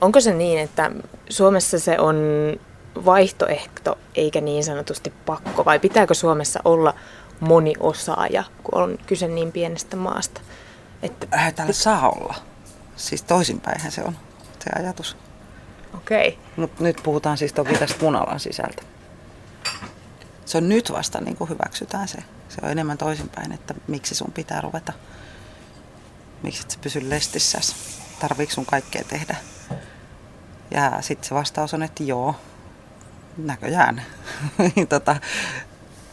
Onko 0.00 0.20
se 0.20 0.34
niin, 0.34 0.58
että 0.58 0.90
Suomessa 1.28 1.78
se 1.78 1.98
on 1.98 2.16
vaihtoehto 3.04 3.98
eikä 4.14 4.40
niin 4.40 4.64
sanotusti 4.64 5.12
pakko, 5.26 5.64
vai 5.64 5.78
pitääkö 5.78 6.14
Suomessa 6.14 6.60
olla 6.64 6.94
moniosaaja, 7.40 8.44
kun 8.62 8.82
on 8.82 8.98
kyse 9.06 9.28
niin 9.28 9.52
pienestä 9.52 9.96
maasta? 9.96 10.40
Että... 11.02 11.26
Äh, 11.34 11.54
täällä 11.54 11.72
saa 11.72 12.10
olla. 12.10 12.34
Siis 12.96 13.22
toisinpäinhän 13.22 13.92
se 13.92 14.02
on 14.02 14.16
se 14.64 14.70
ajatus. 14.78 15.16
Okei. 15.94 16.28
Okay. 16.28 16.40
Mutta 16.56 16.84
nyt 16.84 17.00
puhutaan 17.02 17.38
siis 17.38 17.52
toki 17.52 17.74
tästä 17.74 17.98
punalan 17.98 18.40
sisältä. 18.40 18.82
Se 20.54 20.58
on 20.58 20.68
nyt 20.68 20.92
vasta 20.92 21.20
niin 21.20 21.36
kuin 21.36 21.50
hyväksytään 21.50 22.08
se. 22.08 22.18
Se 22.48 22.60
on 22.62 22.70
enemmän 22.70 22.98
toisinpäin, 22.98 23.52
että 23.52 23.74
miksi 23.88 24.14
sun 24.14 24.32
pitää 24.32 24.60
ruveta. 24.60 24.92
Miksi 26.42 26.62
et 26.62 26.70
sä 26.70 26.78
pysy 26.82 27.10
lestissä. 27.10 27.60
Tarviiko 28.20 28.52
sun 28.52 28.66
kaikkea 28.66 29.04
tehdä? 29.04 29.36
Ja 30.70 30.98
sitten 31.00 31.28
se 31.28 31.34
vastaus 31.34 31.74
on, 31.74 31.82
että 31.82 32.02
joo, 32.02 32.34
näköjään. 33.36 34.02
tota, 34.88 35.16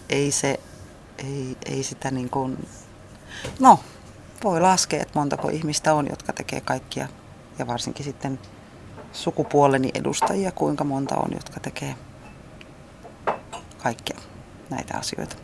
ei 0.09 0.31
se, 0.31 0.59
ei, 1.17 1.57
ei 1.65 1.83
sitä 1.83 2.11
niin 2.11 2.29
kuin, 2.29 2.67
no 3.59 3.79
voi 4.43 4.61
laskea, 4.61 5.01
että 5.01 5.19
montako 5.19 5.49
ihmistä 5.49 5.93
on, 5.93 6.07
jotka 6.09 6.33
tekee 6.33 6.61
kaikkia 6.61 7.07
ja 7.59 7.67
varsinkin 7.67 8.05
sitten 8.05 8.39
sukupuoleni 9.13 9.91
edustajia, 9.93 10.51
kuinka 10.51 10.83
monta 10.83 11.15
on, 11.15 11.31
jotka 11.33 11.59
tekee 11.59 11.95
kaikkia 13.83 14.30
näitä 14.71 14.97
asioita. 14.97 15.35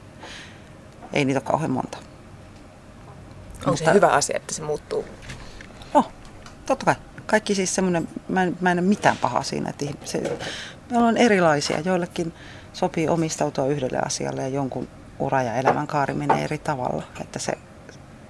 Ei 1.13 1.25
niitä 1.25 1.39
ole 1.39 1.45
kauhean 1.45 1.71
monta. 1.71 1.97
Onko 1.97 3.71
Mutta, 3.71 3.85
se 3.85 3.93
hyvä 3.93 4.07
asia, 4.07 4.37
että 4.37 4.53
se 4.53 4.61
muuttuu? 4.61 5.05
No, 5.93 6.11
totta 6.65 6.85
kai 6.85 6.95
kaikki 7.27 7.55
siis 7.55 7.75
semmoinen, 7.75 8.07
mä 8.29 8.43
en, 8.43 8.57
mä 8.61 8.71
en 8.71 8.77
näe 8.77 8.85
mitään 8.85 9.17
pahaa 9.17 9.43
siinä, 9.43 9.69
että 9.69 9.85
se, 10.05 10.37
me 10.91 10.97
on 10.97 11.17
erilaisia. 11.17 11.79
Joillekin 11.79 12.33
sopii 12.73 13.09
omistautua 13.09 13.65
yhdelle 13.65 13.99
asialle 14.05 14.41
ja 14.41 14.47
jonkun 14.47 14.87
ura 15.19 15.43
ja 15.43 15.55
elämänkaari 15.55 16.13
menee 16.13 16.43
eri 16.43 16.57
tavalla. 16.57 17.03
Että 17.21 17.39
se, 17.39 17.53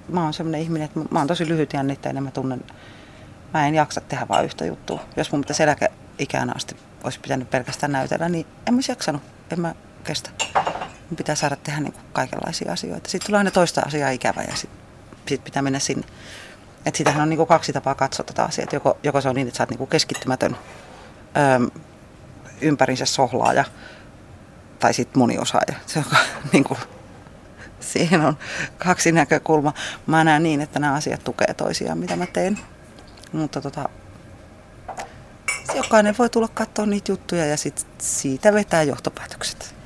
mä 0.08 0.24
oon 0.24 0.34
semmoinen 0.34 0.60
ihminen, 0.60 0.86
että 0.86 1.00
mä 1.10 1.18
oon 1.18 1.28
tosi 1.28 1.48
lyhyt 1.48 1.72
jännitteinen, 1.72 2.22
mä 2.22 2.30
tunnen, 2.30 2.64
mä 3.54 3.68
en 3.68 3.74
jaksa 3.74 4.00
tehdä 4.00 4.28
vain 4.28 4.44
yhtä 4.44 4.64
juttua. 4.64 5.00
Jos 5.16 5.32
mun 5.32 5.40
pitäisi 5.40 5.62
eläkeikään 5.62 6.56
asti 6.56 6.76
olisi 7.04 7.20
pitänyt 7.20 7.50
pelkästään 7.50 7.92
näytellä, 7.92 8.28
niin 8.28 8.46
en 8.66 8.74
mä 8.74 8.80
jaksanut, 8.88 9.22
en 9.50 9.60
mä 9.60 9.74
kestä. 10.04 10.30
Mun 11.10 11.16
pitää 11.16 11.34
saada 11.34 11.56
tehdä 11.56 11.80
niin 11.80 11.94
kaikenlaisia 12.12 12.72
asioita. 12.72 13.10
Sitten 13.10 13.26
tulee 13.26 13.38
aina 13.38 13.50
toista 13.50 13.80
asiaa 13.80 14.10
ikävä 14.10 14.42
ja 14.42 14.56
sitten 14.56 14.80
sit 15.28 15.44
pitää 15.44 15.62
mennä 15.62 15.78
sinne. 15.78 16.06
Et 16.86 16.94
sitähän 16.94 17.22
on 17.22 17.28
niinku 17.28 17.46
kaksi 17.46 17.72
tapaa 17.72 17.94
katsoa 17.94 18.24
tätä 18.24 18.44
asiaa. 18.44 18.68
Joko, 18.72 18.98
joko 19.02 19.20
se 19.20 19.28
on 19.28 19.34
niin, 19.34 19.48
että 19.48 19.58
sä 19.58 19.62
oot 19.62 19.70
niinku 19.70 19.86
keskittymätön 19.86 20.56
öö, 21.36 21.80
ympärinsä 22.60 23.06
sohlaaja 23.06 23.64
tai 24.78 24.94
sitten 24.94 25.18
moniosaaja. 25.18 25.74
Se 25.86 25.98
on 25.98 26.04
niinku, 26.52 26.76
siihen 27.80 28.20
on 28.20 28.38
kaksi 28.78 29.12
näkökulmaa. 29.12 29.74
Mä 30.06 30.24
näen 30.24 30.42
niin, 30.42 30.60
että 30.60 30.78
nämä 30.78 30.94
asiat 30.94 31.24
tukee 31.24 31.54
toisiaan, 31.54 31.98
mitä 31.98 32.16
mä 32.16 32.26
teen. 32.26 32.58
Mutta 33.32 33.60
tota, 33.60 33.88
jokainen 35.74 36.14
voi 36.18 36.30
tulla 36.30 36.48
katsoa 36.48 36.86
niitä 36.86 37.12
juttuja 37.12 37.46
ja 37.46 37.56
sit 37.56 37.86
siitä 37.98 38.52
vetää 38.52 38.82
johtopäätökset. 38.82 39.77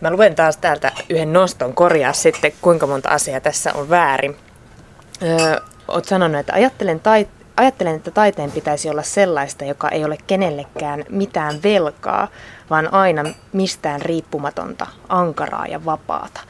Mä 0.00 0.10
luen 0.10 0.34
taas 0.34 0.56
täältä 0.56 0.92
yhden 1.08 1.32
noston 1.32 1.74
korjaa 1.74 2.12
sitten, 2.12 2.52
kuinka 2.62 2.86
monta 2.86 3.08
asiaa 3.08 3.40
tässä 3.40 3.72
on 3.74 3.90
väärin 3.90 4.36
öö, 5.22 5.60
olet 5.88 6.04
sanonut, 6.04 6.40
että 6.40 6.52
ajattelen, 6.52 7.00
tai, 7.00 7.28
ajattelen, 7.56 7.96
että 7.96 8.10
taiteen 8.10 8.50
pitäisi 8.50 8.90
olla 8.90 9.02
sellaista, 9.02 9.64
joka 9.64 9.88
ei 9.88 10.04
ole 10.04 10.18
kenellekään 10.26 11.04
mitään 11.08 11.62
velkaa, 11.62 12.28
vaan 12.70 12.92
aina 12.92 13.24
mistään 13.52 14.02
riippumatonta, 14.02 14.86
ankaraa 15.08 15.66
ja 15.66 15.84
vapaata. 15.84 16.40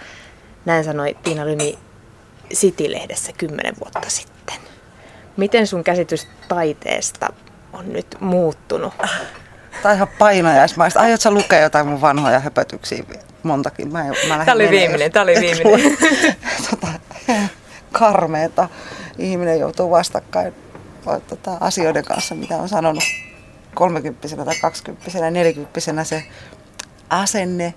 Näin 0.64 0.85
sanoi 0.85 1.16
Tiina 1.23 1.47
Lymi 1.47 1.78
City-lehdessä 2.54 3.33
kymmenen 3.33 3.75
vuotta 3.80 4.11
sitten. 4.11 4.57
Miten 5.37 5.66
sun 5.66 5.85
käsitys 5.85 6.28
taiteesta 6.49 7.33
on 7.73 7.92
nyt 7.92 8.16
muuttunut? 8.21 8.95
Tai 9.83 9.95
ihan 9.95 10.09
painajaismaista. 10.19 11.00
Aiotko 11.00 11.30
lukea 11.30 11.61
jotain 11.61 11.87
mun 11.87 12.00
vanhoja 12.00 12.40
höpötyksiä? 12.40 13.04
Montakin. 13.42 13.92
Mä, 13.92 14.04
mä 14.28 14.44
tämä 14.44 14.54
oli 14.54 14.70
viimeinen, 14.70 15.12
tämä 15.12 15.23
oli 15.23 15.35
viimeinen. 15.40 15.97
tota, 16.70 16.88
karmeeta. 17.92 18.68
Ihminen 19.18 19.61
joutuu 19.61 19.90
vastakkain 19.90 20.54
tota, 21.28 21.56
asioiden 21.61 22.04
kanssa, 22.04 22.35
mitä 22.35 22.56
on 22.56 22.68
sanonut 22.68 23.04
30 23.75 24.28
tai 24.44 24.56
20 24.61 25.30
40 25.30 26.04
se 26.04 26.25
asenne, 27.11 27.75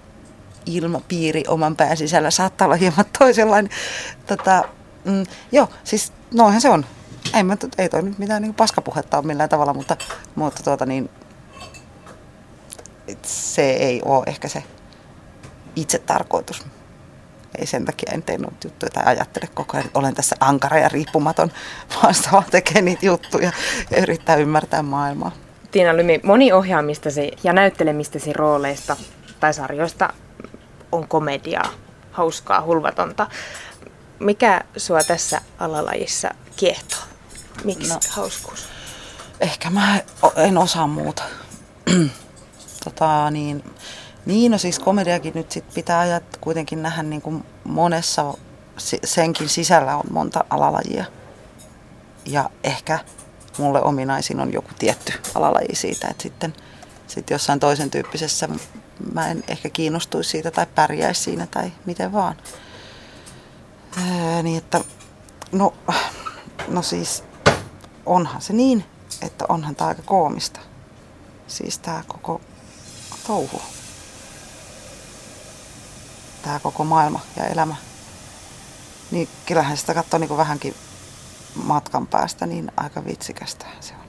ilmapiiri 0.66 1.44
oman 1.48 1.76
pään 1.76 1.98
sisällä 1.98 2.32
saattaa 2.32 2.66
olla 2.66 2.76
hieman 2.76 3.06
toisenlainen. 3.20 3.72
Tota, 4.28 4.64
mm, 5.06 5.26
joo, 5.52 5.70
siis 5.84 6.14
noinhan 6.34 6.62
se 6.62 6.70
on. 6.70 6.86
Ei, 7.34 7.44
mä, 7.44 7.58
ei 7.78 7.90
toi 7.90 8.02
nyt 8.02 8.20
mitään 8.20 8.42
niin 8.42 8.54
paskapuhetta 8.54 9.18
ole 9.18 9.26
millään 9.26 9.50
tavalla, 9.50 9.74
mutta, 9.74 9.98
mutta 10.36 10.64
tuota 10.64 10.86
niin, 10.86 11.10
se 13.22 13.72
ei 13.72 14.02
ole 14.06 14.24
ehkä 14.28 14.48
se 14.48 14.64
itse 15.76 16.00
tarkoitus 16.00 16.66
ei 17.58 17.66
sen 17.66 17.86
takia 17.86 18.12
en 18.14 18.24
tee 18.24 18.38
noita 18.38 18.68
juttuja 18.68 18.90
tai 18.90 19.04
ajattele 19.06 19.48
koko 19.54 19.78
ajan, 19.78 19.86
että 19.86 20.00
olen 20.00 20.16
tässä 20.16 20.36
ankara 20.40 20.78
ja 20.78 20.90
riippumaton, 20.90 21.52
vaan 21.96 22.16
vaan 22.32 22.44
tekee 22.52 22.82
niitä 22.82 23.06
juttuja 23.06 23.52
ja 23.92 24.02
yrittää 24.02 24.36
ymmärtää 24.36 24.84
maailmaa. 24.84 25.32
Tiina 25.72 25.98
Lymi, 25.98 26.20
moni 26.24 26.52
ohjaamistasi 26.52 27.32
ja 27.44 27.54
näyttelemistasi 27.54 28.34
rooleista 28.34 28.98
tai 29.40 29.54
sarjoista 29.54 30.14
on 30.92 31.08
komediaa, 31.08 31.70
hauskaa, 32.12 32.62
hulvatonta. 32.62 33.28
Mikä 34.20 34.62
sua 34.78 35.00
tässä 35.08 35.42
alalajissa 35.60 36.30
kiehtoo? 36.56 37.00
Miksi 37.64 37.94
no, 37.94 38.00
hauskuus? 38.10 38.68
Ehkä 39.40 39.70
mä 39.70 40.02
en 40.36 40.58
osaa 40.58 40.88
muuta. 40.88 41.24
tota, 42.84 43.32
niin, 43.32 43.64
Niin, 44.26 44.52
no 44.52 44.58
siis 44.58 44.80
komediakin 44.80 45.34
nyt 45.36 45.52
sit 45.52 45.74
pitää 45.74 46.00
ajat 46.00 46.24
kuitenkin 46.42 46.84
nähdä 46.84 47.04
niin 47.04 47.22
kuin 47.22 47.46
monessa, 47.64 48.34
senkin 49.04 49.50
sisällä 49.50 49.98
on 49.98 50.04
monta 50.12 50.44
alalajia. 50.50 51.06
Ja 52.26 52.50
ehkä 52.64 53.00
mulle 53.58 53.82
ominaisin 53.82 54.40
on 54.40 54.54
joku 54.54 54.70
tietty 54.80 55.14
alalaji 55.36 55.76
siitä, 55.76 56.08
että 56.08 56.24
sitten 56.24 56.54
sit 57.08 57.30
jossain 57.30 57.60
toisen 57.60 57.92
tyyppisessä 57.92 58.50
mä 59.14 59.28
en 59.28 59.44
ehkä 59.48 59.70
kiinnostuisi 59.70 60.30
siitä 60.30 60.52
tai 60.52 60.66
pärjäisi 60.76 61.22
siinä 61.22 61.48
tai 61.48 61.72
miten 61.86 62.14
vaan. 62.14 62.36
Ää, 63.98 64.44
niin 64.44 64.58
että, 64.58 64.82
no, 65.52 65.74
no 66.68 66.82
siis 66.82 67.24
onhan 68.06 68.42
se 68.42 68.54
niin, 68.54 68.86
että 69.22 69.46
onhan 69.50 69.76
tämä 69.76 69.88
aika 69.88 70.02
koomista. 70.06 70.60
Siis 71.48 71.80
tämä 71.80 72.04
koko 72.08 72.42
touhu. 73.28 73.62
Tämä 76.44 76.60
koko 76.60 76.84
maailma 76.84 77.20
ja 77.36 77.46
elämä. 77.46 77.76
Niin 79.12 79.30
kyllähän 79.46 79.78
sitä 79.78 79.94
katsoo 79.94 80.20
niin 80.20 80.38
vähänkin 80.38 80.76
matkan 81.56 82.08
päästä, 82.08 82.46
niin 82.46 82.72
aika 82.78 83.06
vitsikästä 83.06 83.66
se 83.80 83.94
on. 83.94 84.08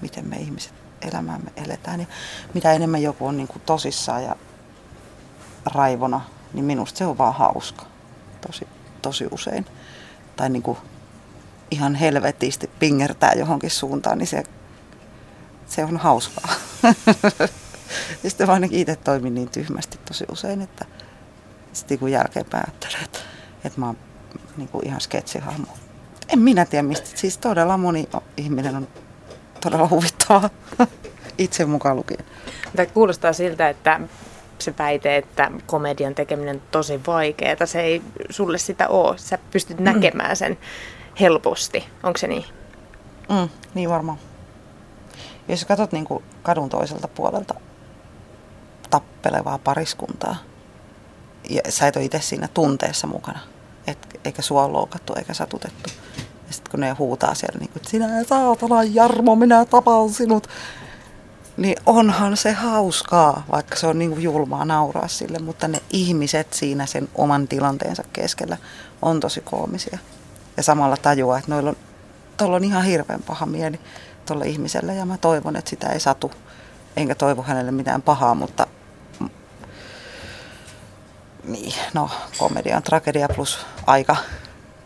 Miten 0.00 0.28
me 0.28 0.36
ihmiset 0.36 0.74
elämäämme 1.02 1.50
eletään. 1.56 2.00
Ja 2.00 2.06
mitä 2.54 2.72
enemmän 2.72 3.02
joku 3.02 3.26
on 3.26 3.36
niin 3.36 3.48
kuin 3.48 3.62
tosissaan 3.66 4.22
ja 4.22 4.36
raivona, 5.64 6.20
niin 6.52 6.64
minusta 6.64 6.98
se 6.98 7.06
on 7.06 7.18
vaan 7.18 7.34
hauska. 7.34 7.86
Tosi, 8.46 8.68
tosi 9.02 9.26
usein. 9.30 9.66
Tai 10.36 10.50
niin 10.50 10.62
kuin 10.62 10.78
ihan 11.70 11.94
helvetisti 11.94 12.70
pingertää 12.78 13.32
johonkin 13.32 13.70
suuntaan, 13.70 14.18
niin 14.18 14.26
se, 14.26 14.42
se 15.66 15.84
on 15.84 15.96
hauskaa. 15.96 16.54
ja 18.24 18.30
sitten 18.30 18.46
vaan 18.46 18.64
itse 18.70 18.96
toimin 18.96 19.34
niin 19.34 19.50
tyhmästi 19.50 19.98
tosi 20.04 20.24
usein, 20.32 20.62
että 20.62 20.84
sitten 21.72 21.98
kun 21.98 22.10
jälkeenpäin 22.10 22.64
ajattelen, 22.66 23.04
että, 23.04 23.18
että 23.64 23.80
mä 23.80 23.86
oon 23.86 23.96
niin 24.56 24.68
kuin 24.68 24.86
ihan 24.86 25.00
sketsihahmo. 25.00 25.66
En 26.28 26.38
minä 26.38 26.64
tiedä 26.64 26.82
mistä. 26.82 27.08
Siis 27.14 27.38
todella 27.38 27.76
moni 27.76 28.08
ihminen 28.36 28.76
on 28.76 28.88
todella 29.60 29.88
huvittavaa. 29.88 30.50
Itse 31.38 31.64
mukaan 31.64 31.96
lukien. 31.96 32.24
Tämä 32.76 32.86
kuulostaa 32.86 33.32
siltä, 33.32 33.68
että 33.68 34.00
se 34.58 34.74
väite, 34.78 35.16
että 35.16 35.50
komedian 35.66 36.14
tekeminen 36.14 36.56
on 36.56 36.62
tosi 36.70 37.00
vaikeaa. 37.06 37.66
Se 37.66 37.80
ei 37.80 38.02
sulle 38.30 38.58
sitä 38.58 38.88
ole. 38.88 39.18
Sä 39.18 39.38
pystyt 39.50 39.78
mm. 39.78 39.84
näkemään 39.84 40.36
sen 40.36 40.58
helposti. 41.20 41.84
Onko 42.02 42.18
se 42.18 42.26
niin? 42.26 42.44
Mm, 43.28 43.48
niin 43.74 43.90
varmaan. 43.90 44.18
Jos 45.48 45.64
katsot 45.64 45.92
niin 45.92 46.04
kuin 46.04 46.24
kadun 46.42 46.68
toiselta 46.68 47.08
puolelta 47.08 47.54
tappelevaa 48.90 49.58
pariskuntaa, 49.58 50.36
ja 51.54 51.62
sä 51.68 51.86
et 51.86 51.96
ole 51.96 52.04
itse 52.04 52.20
siinä 52.20 52.48
tunteessa 52.54 53.06
mukana, 53.06 53.38
et, 53.86 54.20
eikä 54.24 54.42
sua 54.42 54.64
ole 54.64 54.72
loukattu 54.72 55.14
eikä 55.14 55.34
satutettu. 55.34 55.90
Ja 56.46 56.54
sitten 56.54 56.70
kun 56.70 56.80
ne 56.80 56.90
huutaa 56.90 57.34
siellä, 57.34 57.58
niin 57.58 57.70
kuin, 57.70 57.82
sinä 57.86 58.24
saatana 58.24 58.82
Jarmo, 58.82 59.36
minä 59.36 59.64
tapan 59.64 60.10
sinut, 60.10 60.48
niin 61.56 61.76
onhan 61.86 62.36
se 62.36 62.52
hauskaa, 62.52 63.44
vaikka 63.50 63.76
se 63.76 63.86
on 63.86 63.98
niin 63.98 64.10
kuin 64.10 64.22
julmaa 64.22 64.64
nauraa 64.64 65.08
sille, 65.08 65.38
mutta 65.38 65.68
ne 65.68 65.82
ihmiset 65.90 66.52
siinä 66.52 66.86
sen 66.86 67.08
oman 67.14 67.48
tilanteensa 67.48 68.04
keskellä 68.12 68.56
on 69.02 69.20
tosi 69.20 69.40
koomisia. 69.40 69.98
Ja 70.56 70.62
samalla 70.62 70.96
tajuaa, 70.96 71.38
että 71.38 71.50
noilla 71.50 71.70
on, 71.70 71.76
tuolla 72.36 72.56
on 72.56 72.64
ihan 72.64 72.84
hirveän 72.84 73.22
paha 73.22 73.46
mieli 73.46 73.80
tuolle 74.26 74.46
ihmiselle 74.46 74.94
ja 74.94 75.06
mä 75.06 75.18
toivon, 75.18 75.56
että 75.56 75.70
sitä 75.70 75.88
ei 75.88 76.00
satu. 76.00 76.30
Enkä 76.96 77.14
toivo 77.14 77.42
hänelle 77.42 77.70
mitään 77.70 78.02
pahaa, 78.02 78.34
mutta 78.34 78.66
niin, 81.44 81.74
no, 81.94 82.10
komedia 82.38 82.76
on 82.76 82.82
tragedia 82.82 83.28
plus 83.28 83.66
aika 83.86 84.16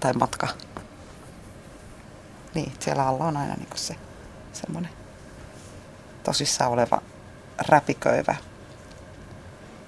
tai 0.01 0.13
matka. 0.13 0.49
Niin, 2.55 2.73
siellä 2.81 3.07
alla 3.07 3.25
on 3.25 3.37
aina 3.37 3.55
niin 3.55 3.69
se 3.75 3.97
semmoinen 4.53 4.91
tosissaan 6.23 6.71
oleva 6.71 7.03
räpiköivä, 7.69 8.35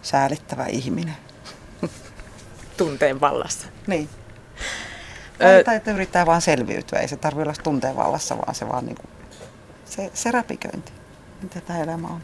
säälittävä 0.03 0.67
ihminen. 0.67 1.17
Tunteen 2.77 3.21
vallassa. 3.21 3.69
Niin. 3.87 4.09
Ö... 5.43 5.65
Tai 5.65 5.77
että 5.77 5.91
yrittää 5.91 6.27
vaan 6.27 6.43
selviytyä. 6.43 6.99
Ei 6.99 7.09
se 7.09 7.17
tarvitse 7.17 7.43
olla 7.43 7.63
tunteen 7.63 7.97
vallassa, 7.97 8.37
vaan 8.37 8.55
se 8.55 8.69
vaan 8.69 8.87
niinku, 8.87 9.03
se, 9.85 10.11
se 10.15 10.31
räpiköinti. 10.31 10.93
Mitä 11.43 11.61
tämä 11.61 11.79
elämä 11.79 12.09
on. 12.09 12.23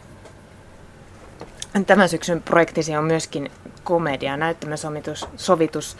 Tämän 1.86 2.08
syksyn 2.08 2.42
projektisi 2.42 2.96
on 2.96 3.04
myöskin 3.04 3.50
komedia, 3.84 4.36
näyttämösovitus 4.36 5.26
sovitus 5.36 5.96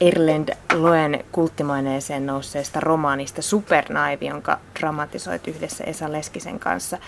Erlend 0.00 0.48
Loen 0.74 1.24
kulttimaineeseen 1.32 2.26
nousseesta 2.26 2.80
romaanista 2.80 3.42
Supernaivi, 3.42 4.26
jonka 4.26 4.58
dramatisoit 4.80 5.48
yhdessä 5.48 5.84
Esa 5.84 6.12
Leskisen 6.12 6.58
kanssa. 6.58 6.98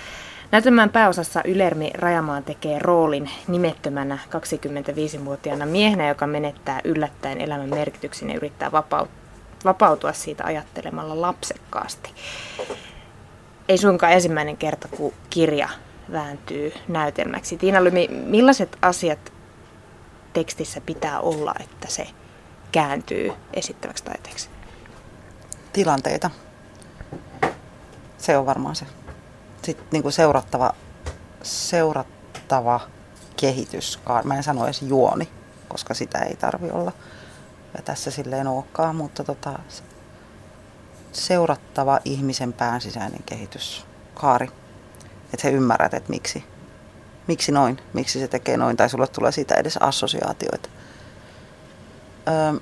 Näytelmän 0.50 0.90
pääosassa 0.90 1.40
Ylermi 1.44 1.90
Rajamaan 1.94 2.44
tekee 2.44 2.78
roolin 2.78 3.30
nimettömänä 3.48 4.18
25-vuotiaana 4.28 5.66
miehenä, 5.66 6.08
joka 6.08 6.26
menettää 6.26 6.80
yllättäen 6.84 7.40
elämän 7.40 7.68
merkityksen 7.68 8.30
ja 8.30 8.36
yrittää 8.36 8.72
vapautua 9.64 10.12
siitä 10.12 10.44
ajattelemalla 10.44 11.20
lapsekkaasti. 11.20 12.10
Ei 13.68 13.78
suinkaan 13.78 14.12
ensimmäinen 14.12 14.56
kerta, 14.56 14.88
kun 14.88 15.12
kirja 15.30 15.68
vääntyy 16.12 16.72
näytelmäksi. 16.88 17.56
Tiina 17.56 17.84
Lymi, 17.84 18.08
millaiset 18.08 18.76
asiat 18.82 19.32
tekstissä 20.32 20.80
pitää 20.80 21.20
olla, 21.20 21.54
että 21.60 21.88
se 21.88 22.06
kääntyy 22.72 23.32
esittäväksi 23.54 24.04
taiteeksi? 24.04 24.48
Tilanteita. 25.72 26.30
Se 28.18 28.36
on 28.36 28.46
varmaan 28.46 28.76
se. 28.76 28.86
Sitten 29.62 29.86
niin 29.90 30.02
kuin 30.02 30.12
seurattava, 30.12 30.74
seurattava 31.42 32.80
kehitys. 33.36 34.00
Mä 34.24 34.36
en 34.36 34.42
sano 34.42 34.64
edes 34.64 34.82
juoni, 34.82 35.28
koska 35.68 35.94
sitä 35.94 36.18
ei 36.18 36.36
tarvi 36.36 36.70
olla. 36.70 36.92
Ja 37.76 37.82
tässä 37.82 38.10
silleen 38.10 38.46
olekaan, 38.46 38.96
mutta 38.96 39.24
tota, 39.24 39.58
seurattava 41.12 42.00
ihmisen 42.04 42.52
pään 42.52 42.80
sisäinen 42.80 43.22
kehityskaari. 43.26 44.50
Että 45.24 45.42
se 45.42 45.50
ymmärrät, 45.50 45.94
että 45.94 46.10
miksi, 46.10 46.44
miksi 47.30 47.52
noin, 47.52 47.78
miksi 47.92 48.20
se 48.20 48.28
tekee 48.28 48.56
noin, 48.56 48.76
tai 48.76 48.90
sulle 48.90 49.06
tulee 49.06 49.32
siitä 49.32 49.54
edes 49.54 49.76
assosiaatioita. 49.76 50.68
Öö, 52.28 52.60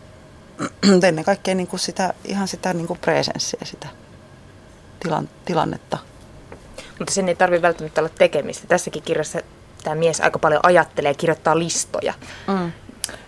ennen 1.08 1.24
kaikkea 1.24 1.54
niin 1.54 1.66
kuin 1.66 1.80
sitä, 1.80 2.14
ihan 2.24 2.48
sitä 2.48 2.72
niin 2.72 2.86
kuin 2.86 2.98
presenssiä, 2.98 3.60
sitä 3.64 3.88
tilan, 5.00 5.28
tilannetta. 5.44 5.98
Mutta 6.98 7.14
sen 7.14 7.28
ei 7.28 7.34
tarvitse 7.34 7.62
välttämättä 7.62 8.00
olla 8.00 8.10
tekemistä. 8.18 8.66
Tässäkin 8.66 9.02
kirjassa 9.02 9.40
tämä 9.84 9.96
mies 9.96 10.20
aika 10.20 10.38
paljon 10.38 10.60
ajattelee 10.62 11.10
ja 11.10 11.14
kirjoittaa 11.14 11.58
listoja. 11.58 12.14
Mm. 12.46 12.72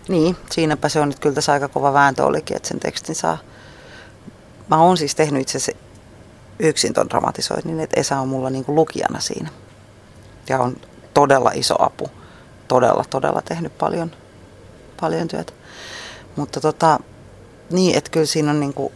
Niin, 0.07 0.37
siinäpä 0.51 0.89
se 0.89 0.99
on 0.99 1.09
nyt 1.09 1.19
kyllä 1.19 1.35
tässä 1.35 1.51
aika 1.53 1.67
kova 1.67 1.93
vääntö 1.93 2.25
olikin, 2.25 2.57
että 2.57 2.69
sen 2.69 2.79
tekstin 2.79 3.15
saa. 3.15 3.37
Mä 4.67 4.77
oon 4.77 4.97
siis 4.97 5.15
tehnyt 5.15 5.41
itse 5.41 5.57
asiassa 5.57 5.83
yksin 6.59 6.93
ton 6.93 7.09
dramatisoinnin, 7.09 7.79
että 7.79 7.99
Esa 7.99 8.19
on 8.19 8.27
mulla 8.27 8.49
niin 8.49 8.65
kuin 8.65 8.75
lukijana 8.75 9.19
siinä. 9.19 9.49
Ja 10.49 10.59
on 10.59 10.77
todella 11.13 11.51
iso 11.53 11.75
apu. 11.83 12.09
Todella, 12.67 13.05
todella 13.09 13.41
tehnyt 13.41 13.77
paljon, 13.77 14.11
paljon 15.01 15.27
työtä. 15.27 15.53
Mutta 16.35 16.61
tota, 16.61 16.99
niin, 17.71 17.97
että 17.97 18.11
kyllä 18.11 18.25
siinä 18.25 18.51
on 18.51 18.59
niin 18.59 18.73
kuin 18.73 18.93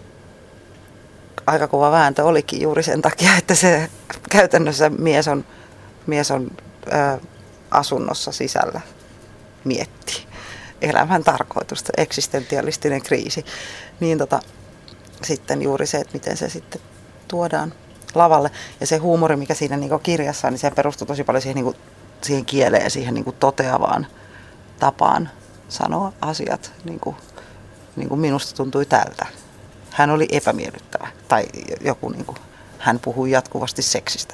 aika 1.48 1.68
kova 1.68 1.92
vääntö 1.92 2.24
olikin 2.24 2.62
juuri 2.62 2.84
sen 2.84 3.02
takia, 3.02 3.38
että 3.38 3.56
se 3.56 3.90
käytännössä 4.30 4.90
mies 4.90 5.28
on, 5.28 5.46
mies 6.08 6.32
on 6.32 6.52
ää, 6.92 7.18
asunnossa 7.72 8.32
sisällä 8.32 8.82
mietti 9.64 10.28
elämän 10.82 11.24
tarkoitusta, 11.24 11.94
eksistentialistinen 11.98 13.02
kriisi. 13.02 13.46
Niin 14.00 14.18
tota, 14.18 14.40
sitten 15.24 15.62
juuri 15.62 15.88
se, 15.88 15.98
että 15.98 16.14
miten 16.14 16.38
se 16.38 16.50
sitten 16.50 16.82
tuodaan 17.28 17.74
lavalle. 18.16 18.52
Ja 18.80 18.88
se 18.88 18.98
huumori, 18.98 19.36
mikä 19.36 19.54
siinä 19.54 19.78
niin 19.78 20.00
kirjassa 20.04 20.48
on, 20.48 20.54
niin 20.54 20.60
se 20.60 20.72
perustuu 20.72 21.08
tosi 21.08 21.24
paljon 21.24 21.42
siihen, 21.42 21.64
niin 21.64 21.76
siihen 22.22 22.46
kieleen 22.46 22.92
siihen 22.92 23.14
niin 23.14 23.24
kuin 23.24 23.36
toteavaan 23.40 24.08
tapaan 24.80 25.30
sanoa 25.70 26.14
asiat. 26.22 26.72
Niin 26.84 27.00
kuin, 27.00 27.16
niin 27.96 28.10
kuin 28.10 28.20
minusta 28.20 28.56
tuntui 28.56 28.86
tältä. 28.86 29.26
Hän 29.92 30.10
oli 30.10 30.28
epämiellyttävä. 30.32 31.08
Tai 31.28 31.46
joku, 31.82 32.10
niin 32.10 32.26
kuin, 32.26 32.38
hän 32.78 33.00
puhui 33.00 33.32
jatkuvasti 33.32 33.82
seksistä. 33.82 34.34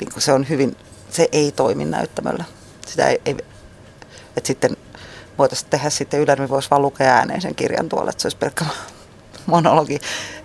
Niin 0.00 0.12
kuin 0.12 0.22
se 0.22 0.32
on 0.32 0.48
hyvin, 0.48 0.76
se 1.10 1.28
ei 1.32 1.52
toimi 1.52 1.84
näyttämällä. 1.84 2.44
Sitä 2.86 3.08
ei, 3.08 3.20
ei 3.24 3.36
että 4.36 4.46
sitten 4.46 4.76
voitaisiin 5.38 5.70
tehdä 5.70 5.90
sitten 5.90 6.20
Ylärmi 6.20 6.48
voisi 6.48 6.70
vaan 6.70 6.82
lukea 6.82 7.14
ääneen 7.14 7.40
sen 7.40 7.54
kirjan 7.54 7.88
tuolle, 7.88 8.10
että 8.10 8.22
se 8.22 8.26
olisi 8.26 8.36
pelkkä 8.36 8.64
monologi. 9.46 9.98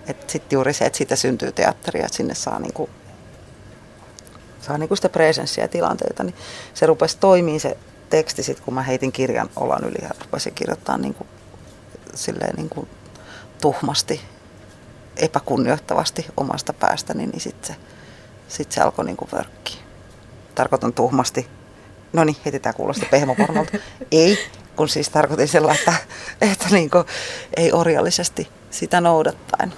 Että 0.06 0.32
sitten 0.32 0.56
juuri 0.56 0.72
se, 0.72 0.84
että 0.84 0.96
siitä 0.96 1.16
syntyy 1.16 1.52
teatteria, 1.52 2.06
että 2.06 2.16
sinne 2.16 2.34
saa 2.34 2.58
niinku, 2.58 2.90
saa 4.64 4.78
niinku 4.78 4.96
sitä 4.96 5.08
presenssiä 5.08 5.64
ja 5.64 5.68
tilanteita, 5.68 6.24
niin 6.24 6.34
se 6.74 6.86
rupesi 6.86 7.18
toimimaan 7.18 7.60
se 7.60 7.76
teksti, 8.10 8.42
sit 8.42 8.60
kun 8.60 8.74
mä 8.74 8.82
heitin 8.82 9.12
kirjan 9.12 9.50
olan 9.56 9.84
yli 9.84 9.98
ja 10.02 10.10
rupesin 10.20 10.54
kirjoittaa 10.54 10.98
niin 10.98 11.14
kuin, 11.14 11.28
silleen 12.14 12.56
niin 12.56 12.68
kuin 12.68 12.88
tuhmasti, 13.60 14.20
epäkunnioittavasti 15.16 16.26
omasta 16.36 16.72
päästäni, 16.72 17.26
niin 17.26 17.40
sitten 17.40 17.74
se, 17.74 17.80
sit 18.48 18.72
se 18.72 18.80
alkoi 18.80 19.04
niin 19.04 19.16
kuin 19.16 19.28
vörkkiä. 19.32 19.80
Tarkoitan 20.54 20.92
tuhmasti. 20.92 21.46
No 22.12 22.24
niin, 22.24 22.36
heti 22.44 22.60
tämä 22.60 22.72
kuulosti 22.72 23.06
pehmopornolta. 23.10 23.78
Ei, 24.12 24.38
kun 24.76 24.88
siis 24.88 25.08
tarkoitin 25.08 25.48
sellaista, 25.48 25.92
että, 26.32 26.52
että 26.52 26.68
niin 26.70 26.90
kuin, 26.90 27.04
ei 27.56 27.72
orjallisesti 27.72 28.48
sitä 28.70 29.00
noudattaen. 29.00 29.72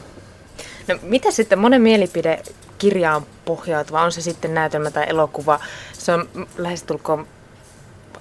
No 0.89 0.99
mitä 1.03 1.31
sitten 1.31 1.59
monen 1.59 1.83
mielipide 1.83 2.43
kirjaan 2.79 3.27
pohjautuva, 3.45 4.03
on 4.03 4.13
se 4.13 4.21
sitten 4.21 4.55
näytelmä 4.55 4.91
tai 4.91 5.05
elokuva, 5.09 5.61
se 5.93 6.13
on 6.13 6.29
lähestulkoon 6.59 7.27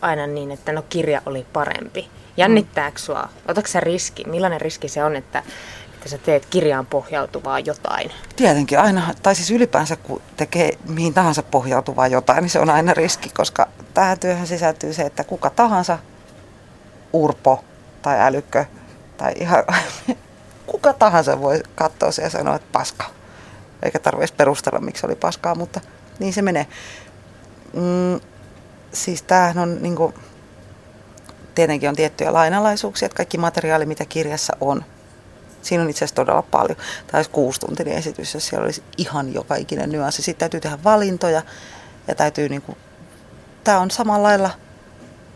aina 0.01 0.27
niin, 0.27 0.51
että 0.51 0.71
no 0.71 0.83
kirja 0.89 1.21
oli 1.25 1.45
parempi. 1.53 2.09
Jännittääkö 2.37 2.99
sua? 2.99 3.29
Otatko 3.47 3.71
sä 3.71 3.79
riski? 3.79 4.23
Millainen 4.27 4.61
riski 4.61 4.87
se 4.87 5.03
on, 5.03 5.15
että, 5.15 5.43
että 5.93 6.09
sä 6.09 6.17
teet 6.17 6.45
kirjaan 6.45 6.85
pohjautuvaa 6.85 7.59
jotain? 7.59 8.11
Tietenkin 8.35 8.79
aina, 8.79 9.13
tai 9.23 9.35
siis 9.35 9.51
ylipäänsä 9.51 9.95
kun 9.95 10.21
tekee 10.37 10.71
mihin 10.89 11.13
tahansa 11.13 11.43
pohjautuvaa 11.43 12.07
jotain, 12.07 12.41
niin 12.41 12.49
se 12.49 12.59
on 12.59 12.69
aina 12.69 12.93
riski, 12.93 13.29
koska 13.29 13.67
tähän 13.93 14.19
työhön 14.19 14.47
sisältyy 14.47 14.93
se, 14.93 15.01
että 15.01 15.23
kuka 15.23 15.49
tahansa, 15.49 15.99
urpo 17.13 17.63
tai 18.01 18.21
älykkö 18.21 18.65
tai 19.17 19.33
ihan 19.35 19.63
kuka 20.71 20.93
tahansa 20.93 21.41
voi 21.41 21.63
katsoa 21.75 22.11
se 22.11 22.21
ja 22.21 22.29
sanoa, 22.29 22.55
että 22.55 22.67
paska. 22.71 23.05
Eikä 23.86 24.00
tarvitse 24.00 24.36
perustella, 24.36 24.80
miksi 24.80 25.06
oli 25.06 25.15
paskaa, 25.15 25.56
mutta 25.56 25.82
niin 26.19 26.34
se 26.34 26.41
menee. 26.41 26.67
Mm, 27.74 28.19
siis 28.93 29.21
tämähän 29.21 29.58
on 29.58 29.78
niin 29.82 29.95
kuin, 29.95 30.13
tietenkin 31.56 31.89
on 31.89 31.95
tiettyjä 31.95 32.34
lainalaisuuksia, 32.34 33.06
että 33.06 33.15
kaikki 33.15 33.38
materiaali, 33.38 33.86
mitä 33.86 34.06
kirjassa 34.06 34.58
on, 34.62 34.86
siinä 35.62 35.84
on 35.84 35.89
itse 35.89 36.06
asiassa 36.06 36.15
todella 36.15 36.41
paljon. 36.41 36.78
Tämä 37.08 37.19
olisi 37.19 37.30
kuusituntinen 37.30 37.93
esitys, 37.93 38.34
jos 38.34 38.48
siellä 38.48 38.63
olisi 38.63 38.84
ihan 38.98 39.34
joka 39.34 39.56
ikinen 39.56 39.89
nyanssi. 39.89 40.21
Sitten 40.21 40.39
täytyy 40.39 40.60
tehdä 40.60 40.78
valintoja 40.84 41.41
ja 42.08 42.15
täytyy 42.15 42.50
niin 42.50 42.62
kuin, 42.62 42.78
tämä 43.63 43.80
on 43.80 43.91
samalla 43.91 44.24
lailla 44.24 44.50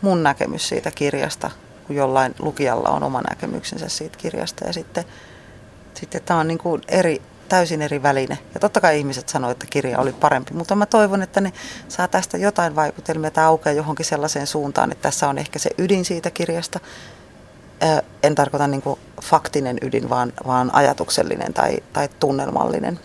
mun 0.00 0.22
näkemys 0.22 0.68
siitä 0.68 0.90
kirjasta, 0.90 1.50
kun 1.86 1.96
jollain 1.96 2.34
lukijalla 2.38 2.88
on 2.88 3.02
oma 3.02 3.22
näkemyksensä 3.30 3.88
siitä 3.88 4.18
kirjasta. 4.18 4.66
Ja 4.66 4.72
sitten, 4.72 5.04
sitten 5.94 6.22
tämä 6.22 6.40
on 6.40 6.48
niin 6.48 6.58
kuin 6.58 6.82
eri, 6.88 7.22
täysin 7.50 7.82
eri 7.82 8.02
väline. 8.02 8.38
Ja 8.54 8.60
totta 8.60 8.80
kai 8.80 8.98
ihmiset 8.98 9.28
sanoivat, 9.28 9.56
että 9.56 9.66
kirja 9.70 9.98
oli 9.98 10.12
parempi, 10.12 10.54
mutta 10.54 10.74
mä 10.74 10.86
toivon, 10.86 11.22
että 11.22 11.40
ne 11.40 11.52
saa 11.88 12.08
tästä 12.08 12.38
jotain 12.38 12.76
vaikutelmia 12.76 13.30
tai 13.30 13.44
aukeaa 13.44 13.72
johonkin 13.76 14.06
sellaiseen 14.06 14.46
suuntaan, 14.46 14.92
että 14.92 15.02
tässä 15.02 15.28
on 15.28 15.38
ehkä 15.38 15.58
se 15.58 15.70
ydin 15.78 16.04
siitä 16.04 16.30
kirjasta. 16.30 16.80
En 18.22 18.34
tarkoita 18.34 18.66
niin 18.66 18.82
kuin 18.82 19.00
faktinen 19.22 19.78
ydin, 19.82 20.08
vaan, 20.08 20.32
vaan 20.46 20.74
ajatuksellinen 20.74 21.54
tai, 21.54 21.78
tai 21.92 22.08
tunnelmallinen. 22.20 23.00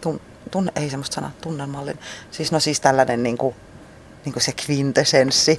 Tun, 0.00 0.20
tunne, 0.50 0.72
ei 0.76 0.90
semmoista 0.90 1.14
sanaa, 1.14 1.32
tunnelmallinen. 1.40 2.02
Siis 2.30 2.52
no 2.52 2.60
siis 2.60 2.80
tällainen 2.80 3.22
niin 3.22 3.38
kuin, 3.38 3.54
niin 4.24 4.32
kuin 4.32 4.42
se 4.42 4.52
kvintesenssi 4.52 5.58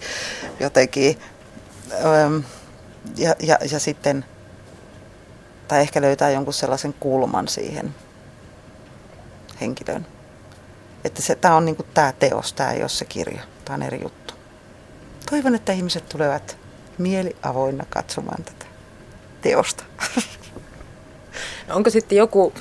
jotenkin. 0.59 1.17
ja, 3.17 3.35
ja, 3.39 3.57
ja 3.71 3.79
sitten, 3.79 4.25
tai 5.67 5.81
ehkä 5.81 6.01
löytää 6.01 6.29
jonkun 6.29 6.53
sellaisen 6.53 6.95
kulman 6.99 7.47
siihen 7.47 7.95
henkilön. 9.61 10.07
Että 11.03 11.21
se, 11.21 11.35
tämä 11.35 11.55
on 11.55 11.65
niin 11.65 11.77
tämä 11.93 12.13
teos, 12.19 12.53
tämä 12.53 12.71
ei 12.71 12.81
ole 12.81 12.89
se 12.89 13.05
kirja. 13.05 13.41
Tämä 13.65 13.75
on 13.75 13.83
eri 13.83 14.01
juttu. 14.01 14.33
Toivon, 15.29 15.55
että 15.55 15.73
ihmiset 15.73 16.09
tulevat 16.09 16.57
mieli 16.97 17.35
avoinna 17.43 17.85
katsomaan 17.89 18.43
tätä 18.43 18.65
teosta. 19.41 19.83
No 21.67 21.75
onko 21.75 21.89
sitten 21.89 22.17
joku 22.17 22.53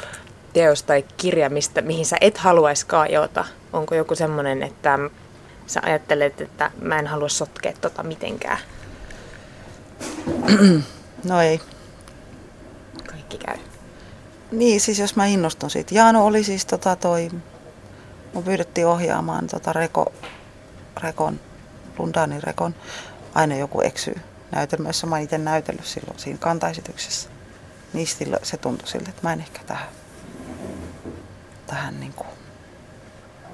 teos 0.53 0.83
tai 0.83 1.05
kirja, 1.17 1.51
mistä, 1.51 1.83
mihin 1.83 2.07
sä 2.07 2.17
et 2.21 2.39
haluaisi 2.39 2.87
kajota? 2.87 3.45
Onko 3.73 3.95
joku 3.95 4.15
semmoinen, 4.15 4.63
että 4.63 4.99
sä 5.67 5.81
ajattelet, 5.83 6.41
että 6.41 6.71
mä 6.83 6.99
en 6.99 7.07
halua 7.07 7.29
sotkea 7.29 7.73
tota 7.81 8.03
mitenkään? 8.03 8.59
No 11.25 11.41
ei. 11.41 11.61
Kaikki 13.07 13.39
käy. 13.39 13.70
Niin, 14.53 14.81
siis 14.81 14.99
jos 14.99 15.17
mä 15.17 15.27
innostun 15.27 15.71
siitä. 15.71 15.95
Jaano 15.95 16.27
oli 16.27 16.45
siis 16.45 16.67
tota 16.67 16.97
toi, 16.97 17.31
mun 18.35 18.45
pyydettiin 18.45 18.87
ohjaamaan 18.87 19.47
tota 19.47 19.73
Reko, 19.73 20.13
Rekon, 21.03 21.41
Lundanin 21.99 22.43
Rekon, 22.43 22.75
aina 23.35 23.57
joku 23.57 23.81
eksyy 23.81 24.21
näytelmä, 24.53 24.89
jossa 24.89 25.07
mä 25.07 25.19
itse 25.19 25.39
näytellyt 25.39 25.87
silloin 25.87 26.19
siinä 26.19 26.39
kantaesityksessä. 26.39 27.29
Niin 27.93 28.07
se 28.43 28.57
tuntui 28.57 28.89
siltä, 28.89 29.11
että 29.11 29.23
mä 29.23 29.33
en 29.33 29.41
ehkä 29.41 29.61
tähän, 29.67 29.89
tähän 31.67 32.01
niin 32.01 32.13
kuin 32.13 32.29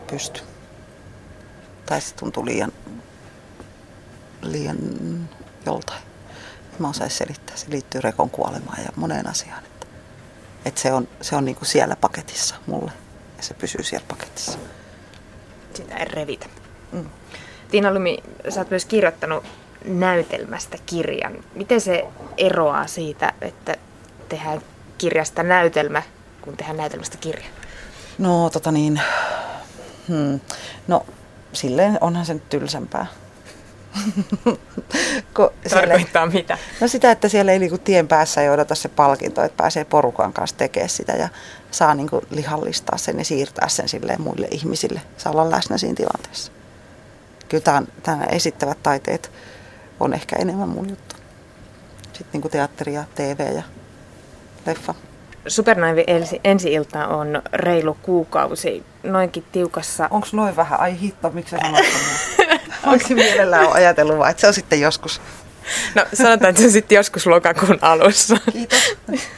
pysty. 0.06 0.40
Tai 1.86 2.00
se 2.00 2.14
tuntui 2.14 2.44
liian, 2.44 2.72
liian 4.42 4.78
joltain. 5.66 6.02
Mä 6.78 6.88
osaisin 6.88 7.18
selittää. 7.18 7.56
Se 7.56 7.66
liittyy 7.70 8.00
Rekon 8.00 8.30
kuolemaan 8.30 8.82
ja 8.84 8.92
moneen 8.96 9.28
asiaan. 9.28 9.62
Että 10.66 10.80
se 10.80 10.92
on, 10.92 11.08
se 11.20 11.36
on 11.36 11.44
niin 11.44 11.54
kuin 11.54 11.66
siellä 11.66 11.96
paketissa 11.96 12.54
mulle 12.66 12.92
ja 13.36 13.42
se 13.42 13.54
pysyy 13.54 13.82
siellä 13.82 14.06
paketissa. 14.08 14.58
Sitä 15.74 15.96
ei 15.96 16.04
revitä. 16.04 16.46
Mm. 16.92 17.10
Tiina 17.70 17.94
Lumi, 17.94 18.18
sä 18.48 18.60
oot 18.60 18.70
myös 18.70 18.84
kirjoittanut 18.84 19.44
näytelmästä 19.84 20.78
kirjan. 20.86 21.44
Miten 21.54 21.80
se 21.80 22.04
eroaa 22.36 22.86
siitä, 22.86 23.32
että 23.40 23.76
tehdään 24.28 24.60
kirjasta 24.98 25.42
näytelmä, 25.42 26.02
kun 26.42 26.56
tehdään 26.56 26.76
näytelmästä 26.76 27.18
kirja? 27.18 27.46
No 28.18 28.50
tota 28.50 28.72
niin, 28.72 29.00
hmm. 30.08 30.40
no 30.88 31.06
silleen 31.52 31.98
onhan 32.00 32.26
se 32.26 32.34
nyt 32.34 32.48
tylsempää. 32.48 33.06
Tarkoittaa 35.34 36.22
siellä, 36.22 36.26
mitä? 36.26 36.58
No 36.80 36.88
sitä, 36.88 37.10
että 37.10 37.28
siellä 37.28 37.52
ei 37.52 37.58
niinku 37.58 37.78
tien 37.78 38.08
päässä 38.08 38.42
ei 38.42 38.50
odota 38.50 38.74
se 38.74 38.88
palkinto, 38.88 39.42
että 39.42 39.56
pääsee 39.56 39.84
porukan 39.84 40.32
kanssa 40.32 40.56
tekemään 40.56 40.88
sitä 40.88 41.12
ja 41.12 41.28
saa 41.70 41.94
niinku 41.94 42.22
lihallistaa 42.30 42.98
sen 42.98 43.18
ja 43.18 43.24
siirtää 43.24 43.68
sen 43.68 43.88
silleen 43.88 44.22
muille 44.22 44.48
ihmisille. 44.50 45.00
Saa 45.16 45.32
olla 45.32 45.50
läsnä 45.50 45.78
siinä 45.78 45.94
tilanteessa. 45.94 46.52
Kyllä 47.48 47.62
tämän, 47.62 47.88
tämän 48.02 48.28
esittävät 48.30 48.82
taiteet 48.82 49.32
on 50.00 50.14
ehkä 50.14 50.36
enemmän 50.38 50.68
mun 50.68 50.88
juttu. 50.88 51.16
Sitten 52.02 52.28
niinku 52.32 52.48
teatteri 52.48 52.94
ja 52.94 53.04
TV 53.14 53.54
ja 53.56 53.62
leffa. 54.66 54.94
Supernaivi 55.48 56.04
ensi, 56.06 56.40
ensi-ilta 56.44 57.06
on 57.06 57.42
reilu 57.52 57.96
kuukausi, 58.02 58.82
noinkin 59.02 59.44
tiukassa. 59.52 60.08
Onko 60.10 60.26
noin 60.32 60.56
vähän? 60.56 60.80
Ai 60.80 61.00
hitto, 61.00 61.30
miksi 61.30 61.50
sä 61.50 61.58
sanot 61.62 61.84
Onko 62.92 63.04
mielellään 63.14 63.72
ajatellut 63.72 64.18
vai 64.18 64.30
että 64.30 64.40
se 64.40 64.46
on 64.46 64.54
sitten 64.54 64.80
joskus? 64.80 65.20
No 65.94 66.06
sanotaan, 66.14 66.50
että 66.50 66.60
se 66.60 66.66
on 66.66 66.72
sitten 66.72 66.96
joskus 66.96 67.26
lokakuun 67.26 67.78
alussa. 67.82 68.36
Kiitos. 68.52 68.96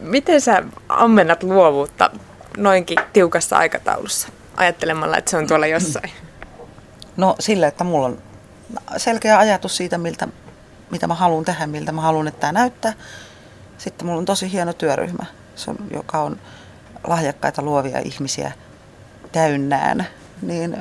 Miten 0.00 0.40
sä 0.40 0.62
ammennat 0.88 1.42
luovuutta 1.42 2.10
noinkin 2.56 2.98
tiukassa 3.12 3.56
aikataulussa, 3.58 4.28
ajattelemalla, 4.56 5.16
että 5.16 5.30
se 5.30 5.36
on 5.36 5.46
tuolla 5.46 5.66
jossain? 5.66 6.10
No 7.16 7.36
sillä, 7.40 7.66
että 7.66 7.84
mulla 7.84 8.06
on 8.06 8.18
selkeä 8.96 9.38
ajatus 9.38 9.76
siitä, 9.76 9.98
miltä, 9.98 10.28
mitä 10.90 11.06
mä 11.06 11.14
haluan 11.14 11.44
tehdä, 11.44 11.66
miltä 11.66 11.92
mä 11.92 12.00
haluan, 12.00 12.28
että 12.28 12.40
tämä 12.40 12.52
näyttää. 12.52 12.92
Sitten 13.78 14.06
mulla 14.06 14.18
on 14.18 14.24
tosi 14.24 14.52
hieno 14.52 14.72
työryhmä, 14.72 15.26
joka 15.90 16.18
on 16.18 16.40
lahjakkaita 17.06 17.62
luovia 17.62 17.98
ihmisiä 17.98 18.52
täynnään. 19.32 20.06
Niin 20.42 20.76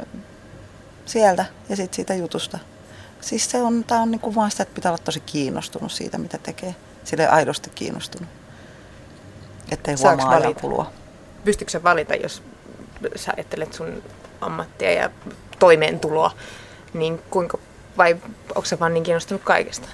sieltä 1.05 1.45
ja 1.69 1.75
sitten 1.75 1.95
siitä 1.95 2.13
jutusta. 2.13 2.59
Siis 3.21 3.51
se 3.51 3.61
on, 3.61 3.83
tää 3.83 4.01
on 4.01 4.11
niinku 4.11 4.35
vaan 4.35 4.51
sitä, 4.51 4.63
että 4.63 4.75
pitää 4.75 4.91
olla 4.91 5.03
tosi 5.03 5.19
kiinnostunut 5.19 5.91
siitä, 5.91 6.17
mitä 6.17 6.37
tekee. 6.37 6.75
Sille 7.03 7.27
aidosti 7.27 7.69
kiinnostunut. 7.75 8.29
Ettei 9.71 9.95
huomaa 9.95 10.29
ajan 10.29 10.55
kulua. 10.55 10.91
Pystytkö 11.43 11.83
valita, 11.83 12.15
jos 12.15 12.43
sä 13.15 13.33
ajattelet 13.37 13.73
sun 13.73 14.03
ammattia 14.41 14.91
ja 14.91 15.09
toimeentuloa, 15.59 16.31
niin 16.93 17.19
kuinka, 17.29 17.57
vai 17.97 18.17
onko 18.55 18.65
se 18.65 18.79
vaan 18.79 18.93
niin 18.93 19.03
kiinnostunut 19.03 19.43
kaikesta? 19.43 19.87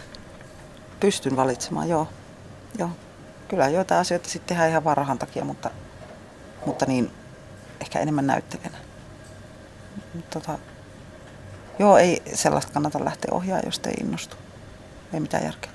Pystyn 0.99 1.35
valitsemaan, 1.35 1.89
joo. 1.89 2.07
Joo. 2.77 2.89
Kyllä 3.47 3.69
joitain 3.69 4.01
asioita 4.01 4.29
sitten 4.29 4.47
tehdään 4.47 4.69
ihan 4.69 4.83
varhan 4.83 5.19
takia, 5.19 5.45
mutta, 5.45 5.69
mutta 6.65 6.85
niin 6.85 7.11
ehkä 7.81 7.99
enemmän 7.99 8.27
näyttelijänä. 8.27 8.77
Tota, 10.29 10.59
Joo, 11.79 11.97
ei 11.97 12.21
sellaista 12.33 12.71
kannata 12.73 13.05
lähteä 13.05 13.29
ohjaa, 13.31 13.59
jos 13.65 13.81
ei 13.87 13.93
innostu. 13.93 14.35
Ei 15.13 15.19
mitään 15.19 15.43
järkeä. 15.43 15.71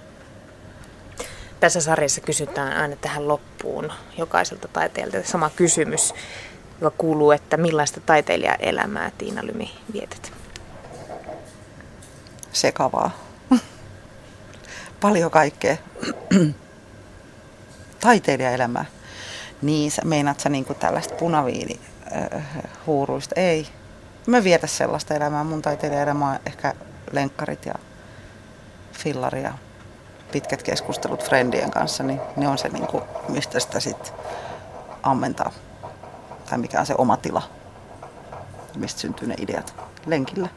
Tässä 1.60 1.80
sarjassa 1.80 2.20
kysytään 2.20 2.76
aina 2.76 2.96
tähän 2.96 3.28
loppuun 3.28 3.92
jokaiselta 4.18 4.68
taiteilijalta 4.68 5.28
sama 5.28 5.50
kysymys, 5.50 6.14
joka 6.80 6.96
kuuluu, 6.98 7.30
että 7.30 7.56
millaista 7.56 8.00
taiteilijaelämää 8.00 9.10
Tiina 9.18 9.46
Lymi 9.46 9.70
vietet? 9.92 10.32
sekavaa. 12.52 13.10
Paljon 15.00 15.30
kaikkea. 15.30 15.76
Taiteilijaelämää. 18.04 18.84
Niin, 19.62 19.90
sä 19.90 20.02
meinaat 20.04 20.40
sä 20.40 20.48
niinku 20.48 20.74
tällaista 20.74 21.14
punaviini 21.14 21.80
äh? 22.16 22.46
Ei. 23.36 23.68
Mä 24.26 24.44
vietä 24.44 24.66
sellaista 24.66 25.14
elämää. 25.14 25.44
Mun 25.44 25.62
taiteilijaelämä 25.62 26.30
on 26.30 26.38
ehkä 26.46 26.74
lenkkarit 27.12 27.66
ja 27.66 27.74
fillari 28.92 29.42
ja 29.42 29.52
pitkät 30.32 30.62
keskustelut 30.62 31.24
friendien 31.24 31.70
kanssa, 31.70 32.02
niin 32.02 32.20
ne 32.36 32.48
on 32.48 32.58
se, 32.58 32.68
niinku, 32.68 33.02
mistä 33.28 33.60
sitä 33.60 33.80
sitten 33.80 34.14
ammentaa. 35.02 35.52
Tai 36.50 36.58
mikä 36.58 36.80
on 36.80 36.86
se 36.86 36.94
oma 36.98 37.16
tila, 37.16 37.42
mistä 38.76 39.00
syntyy 39.00 39.28
ne 39.28 39.34
ideat 39.38 39.74
lenkillä. 40.06 40.48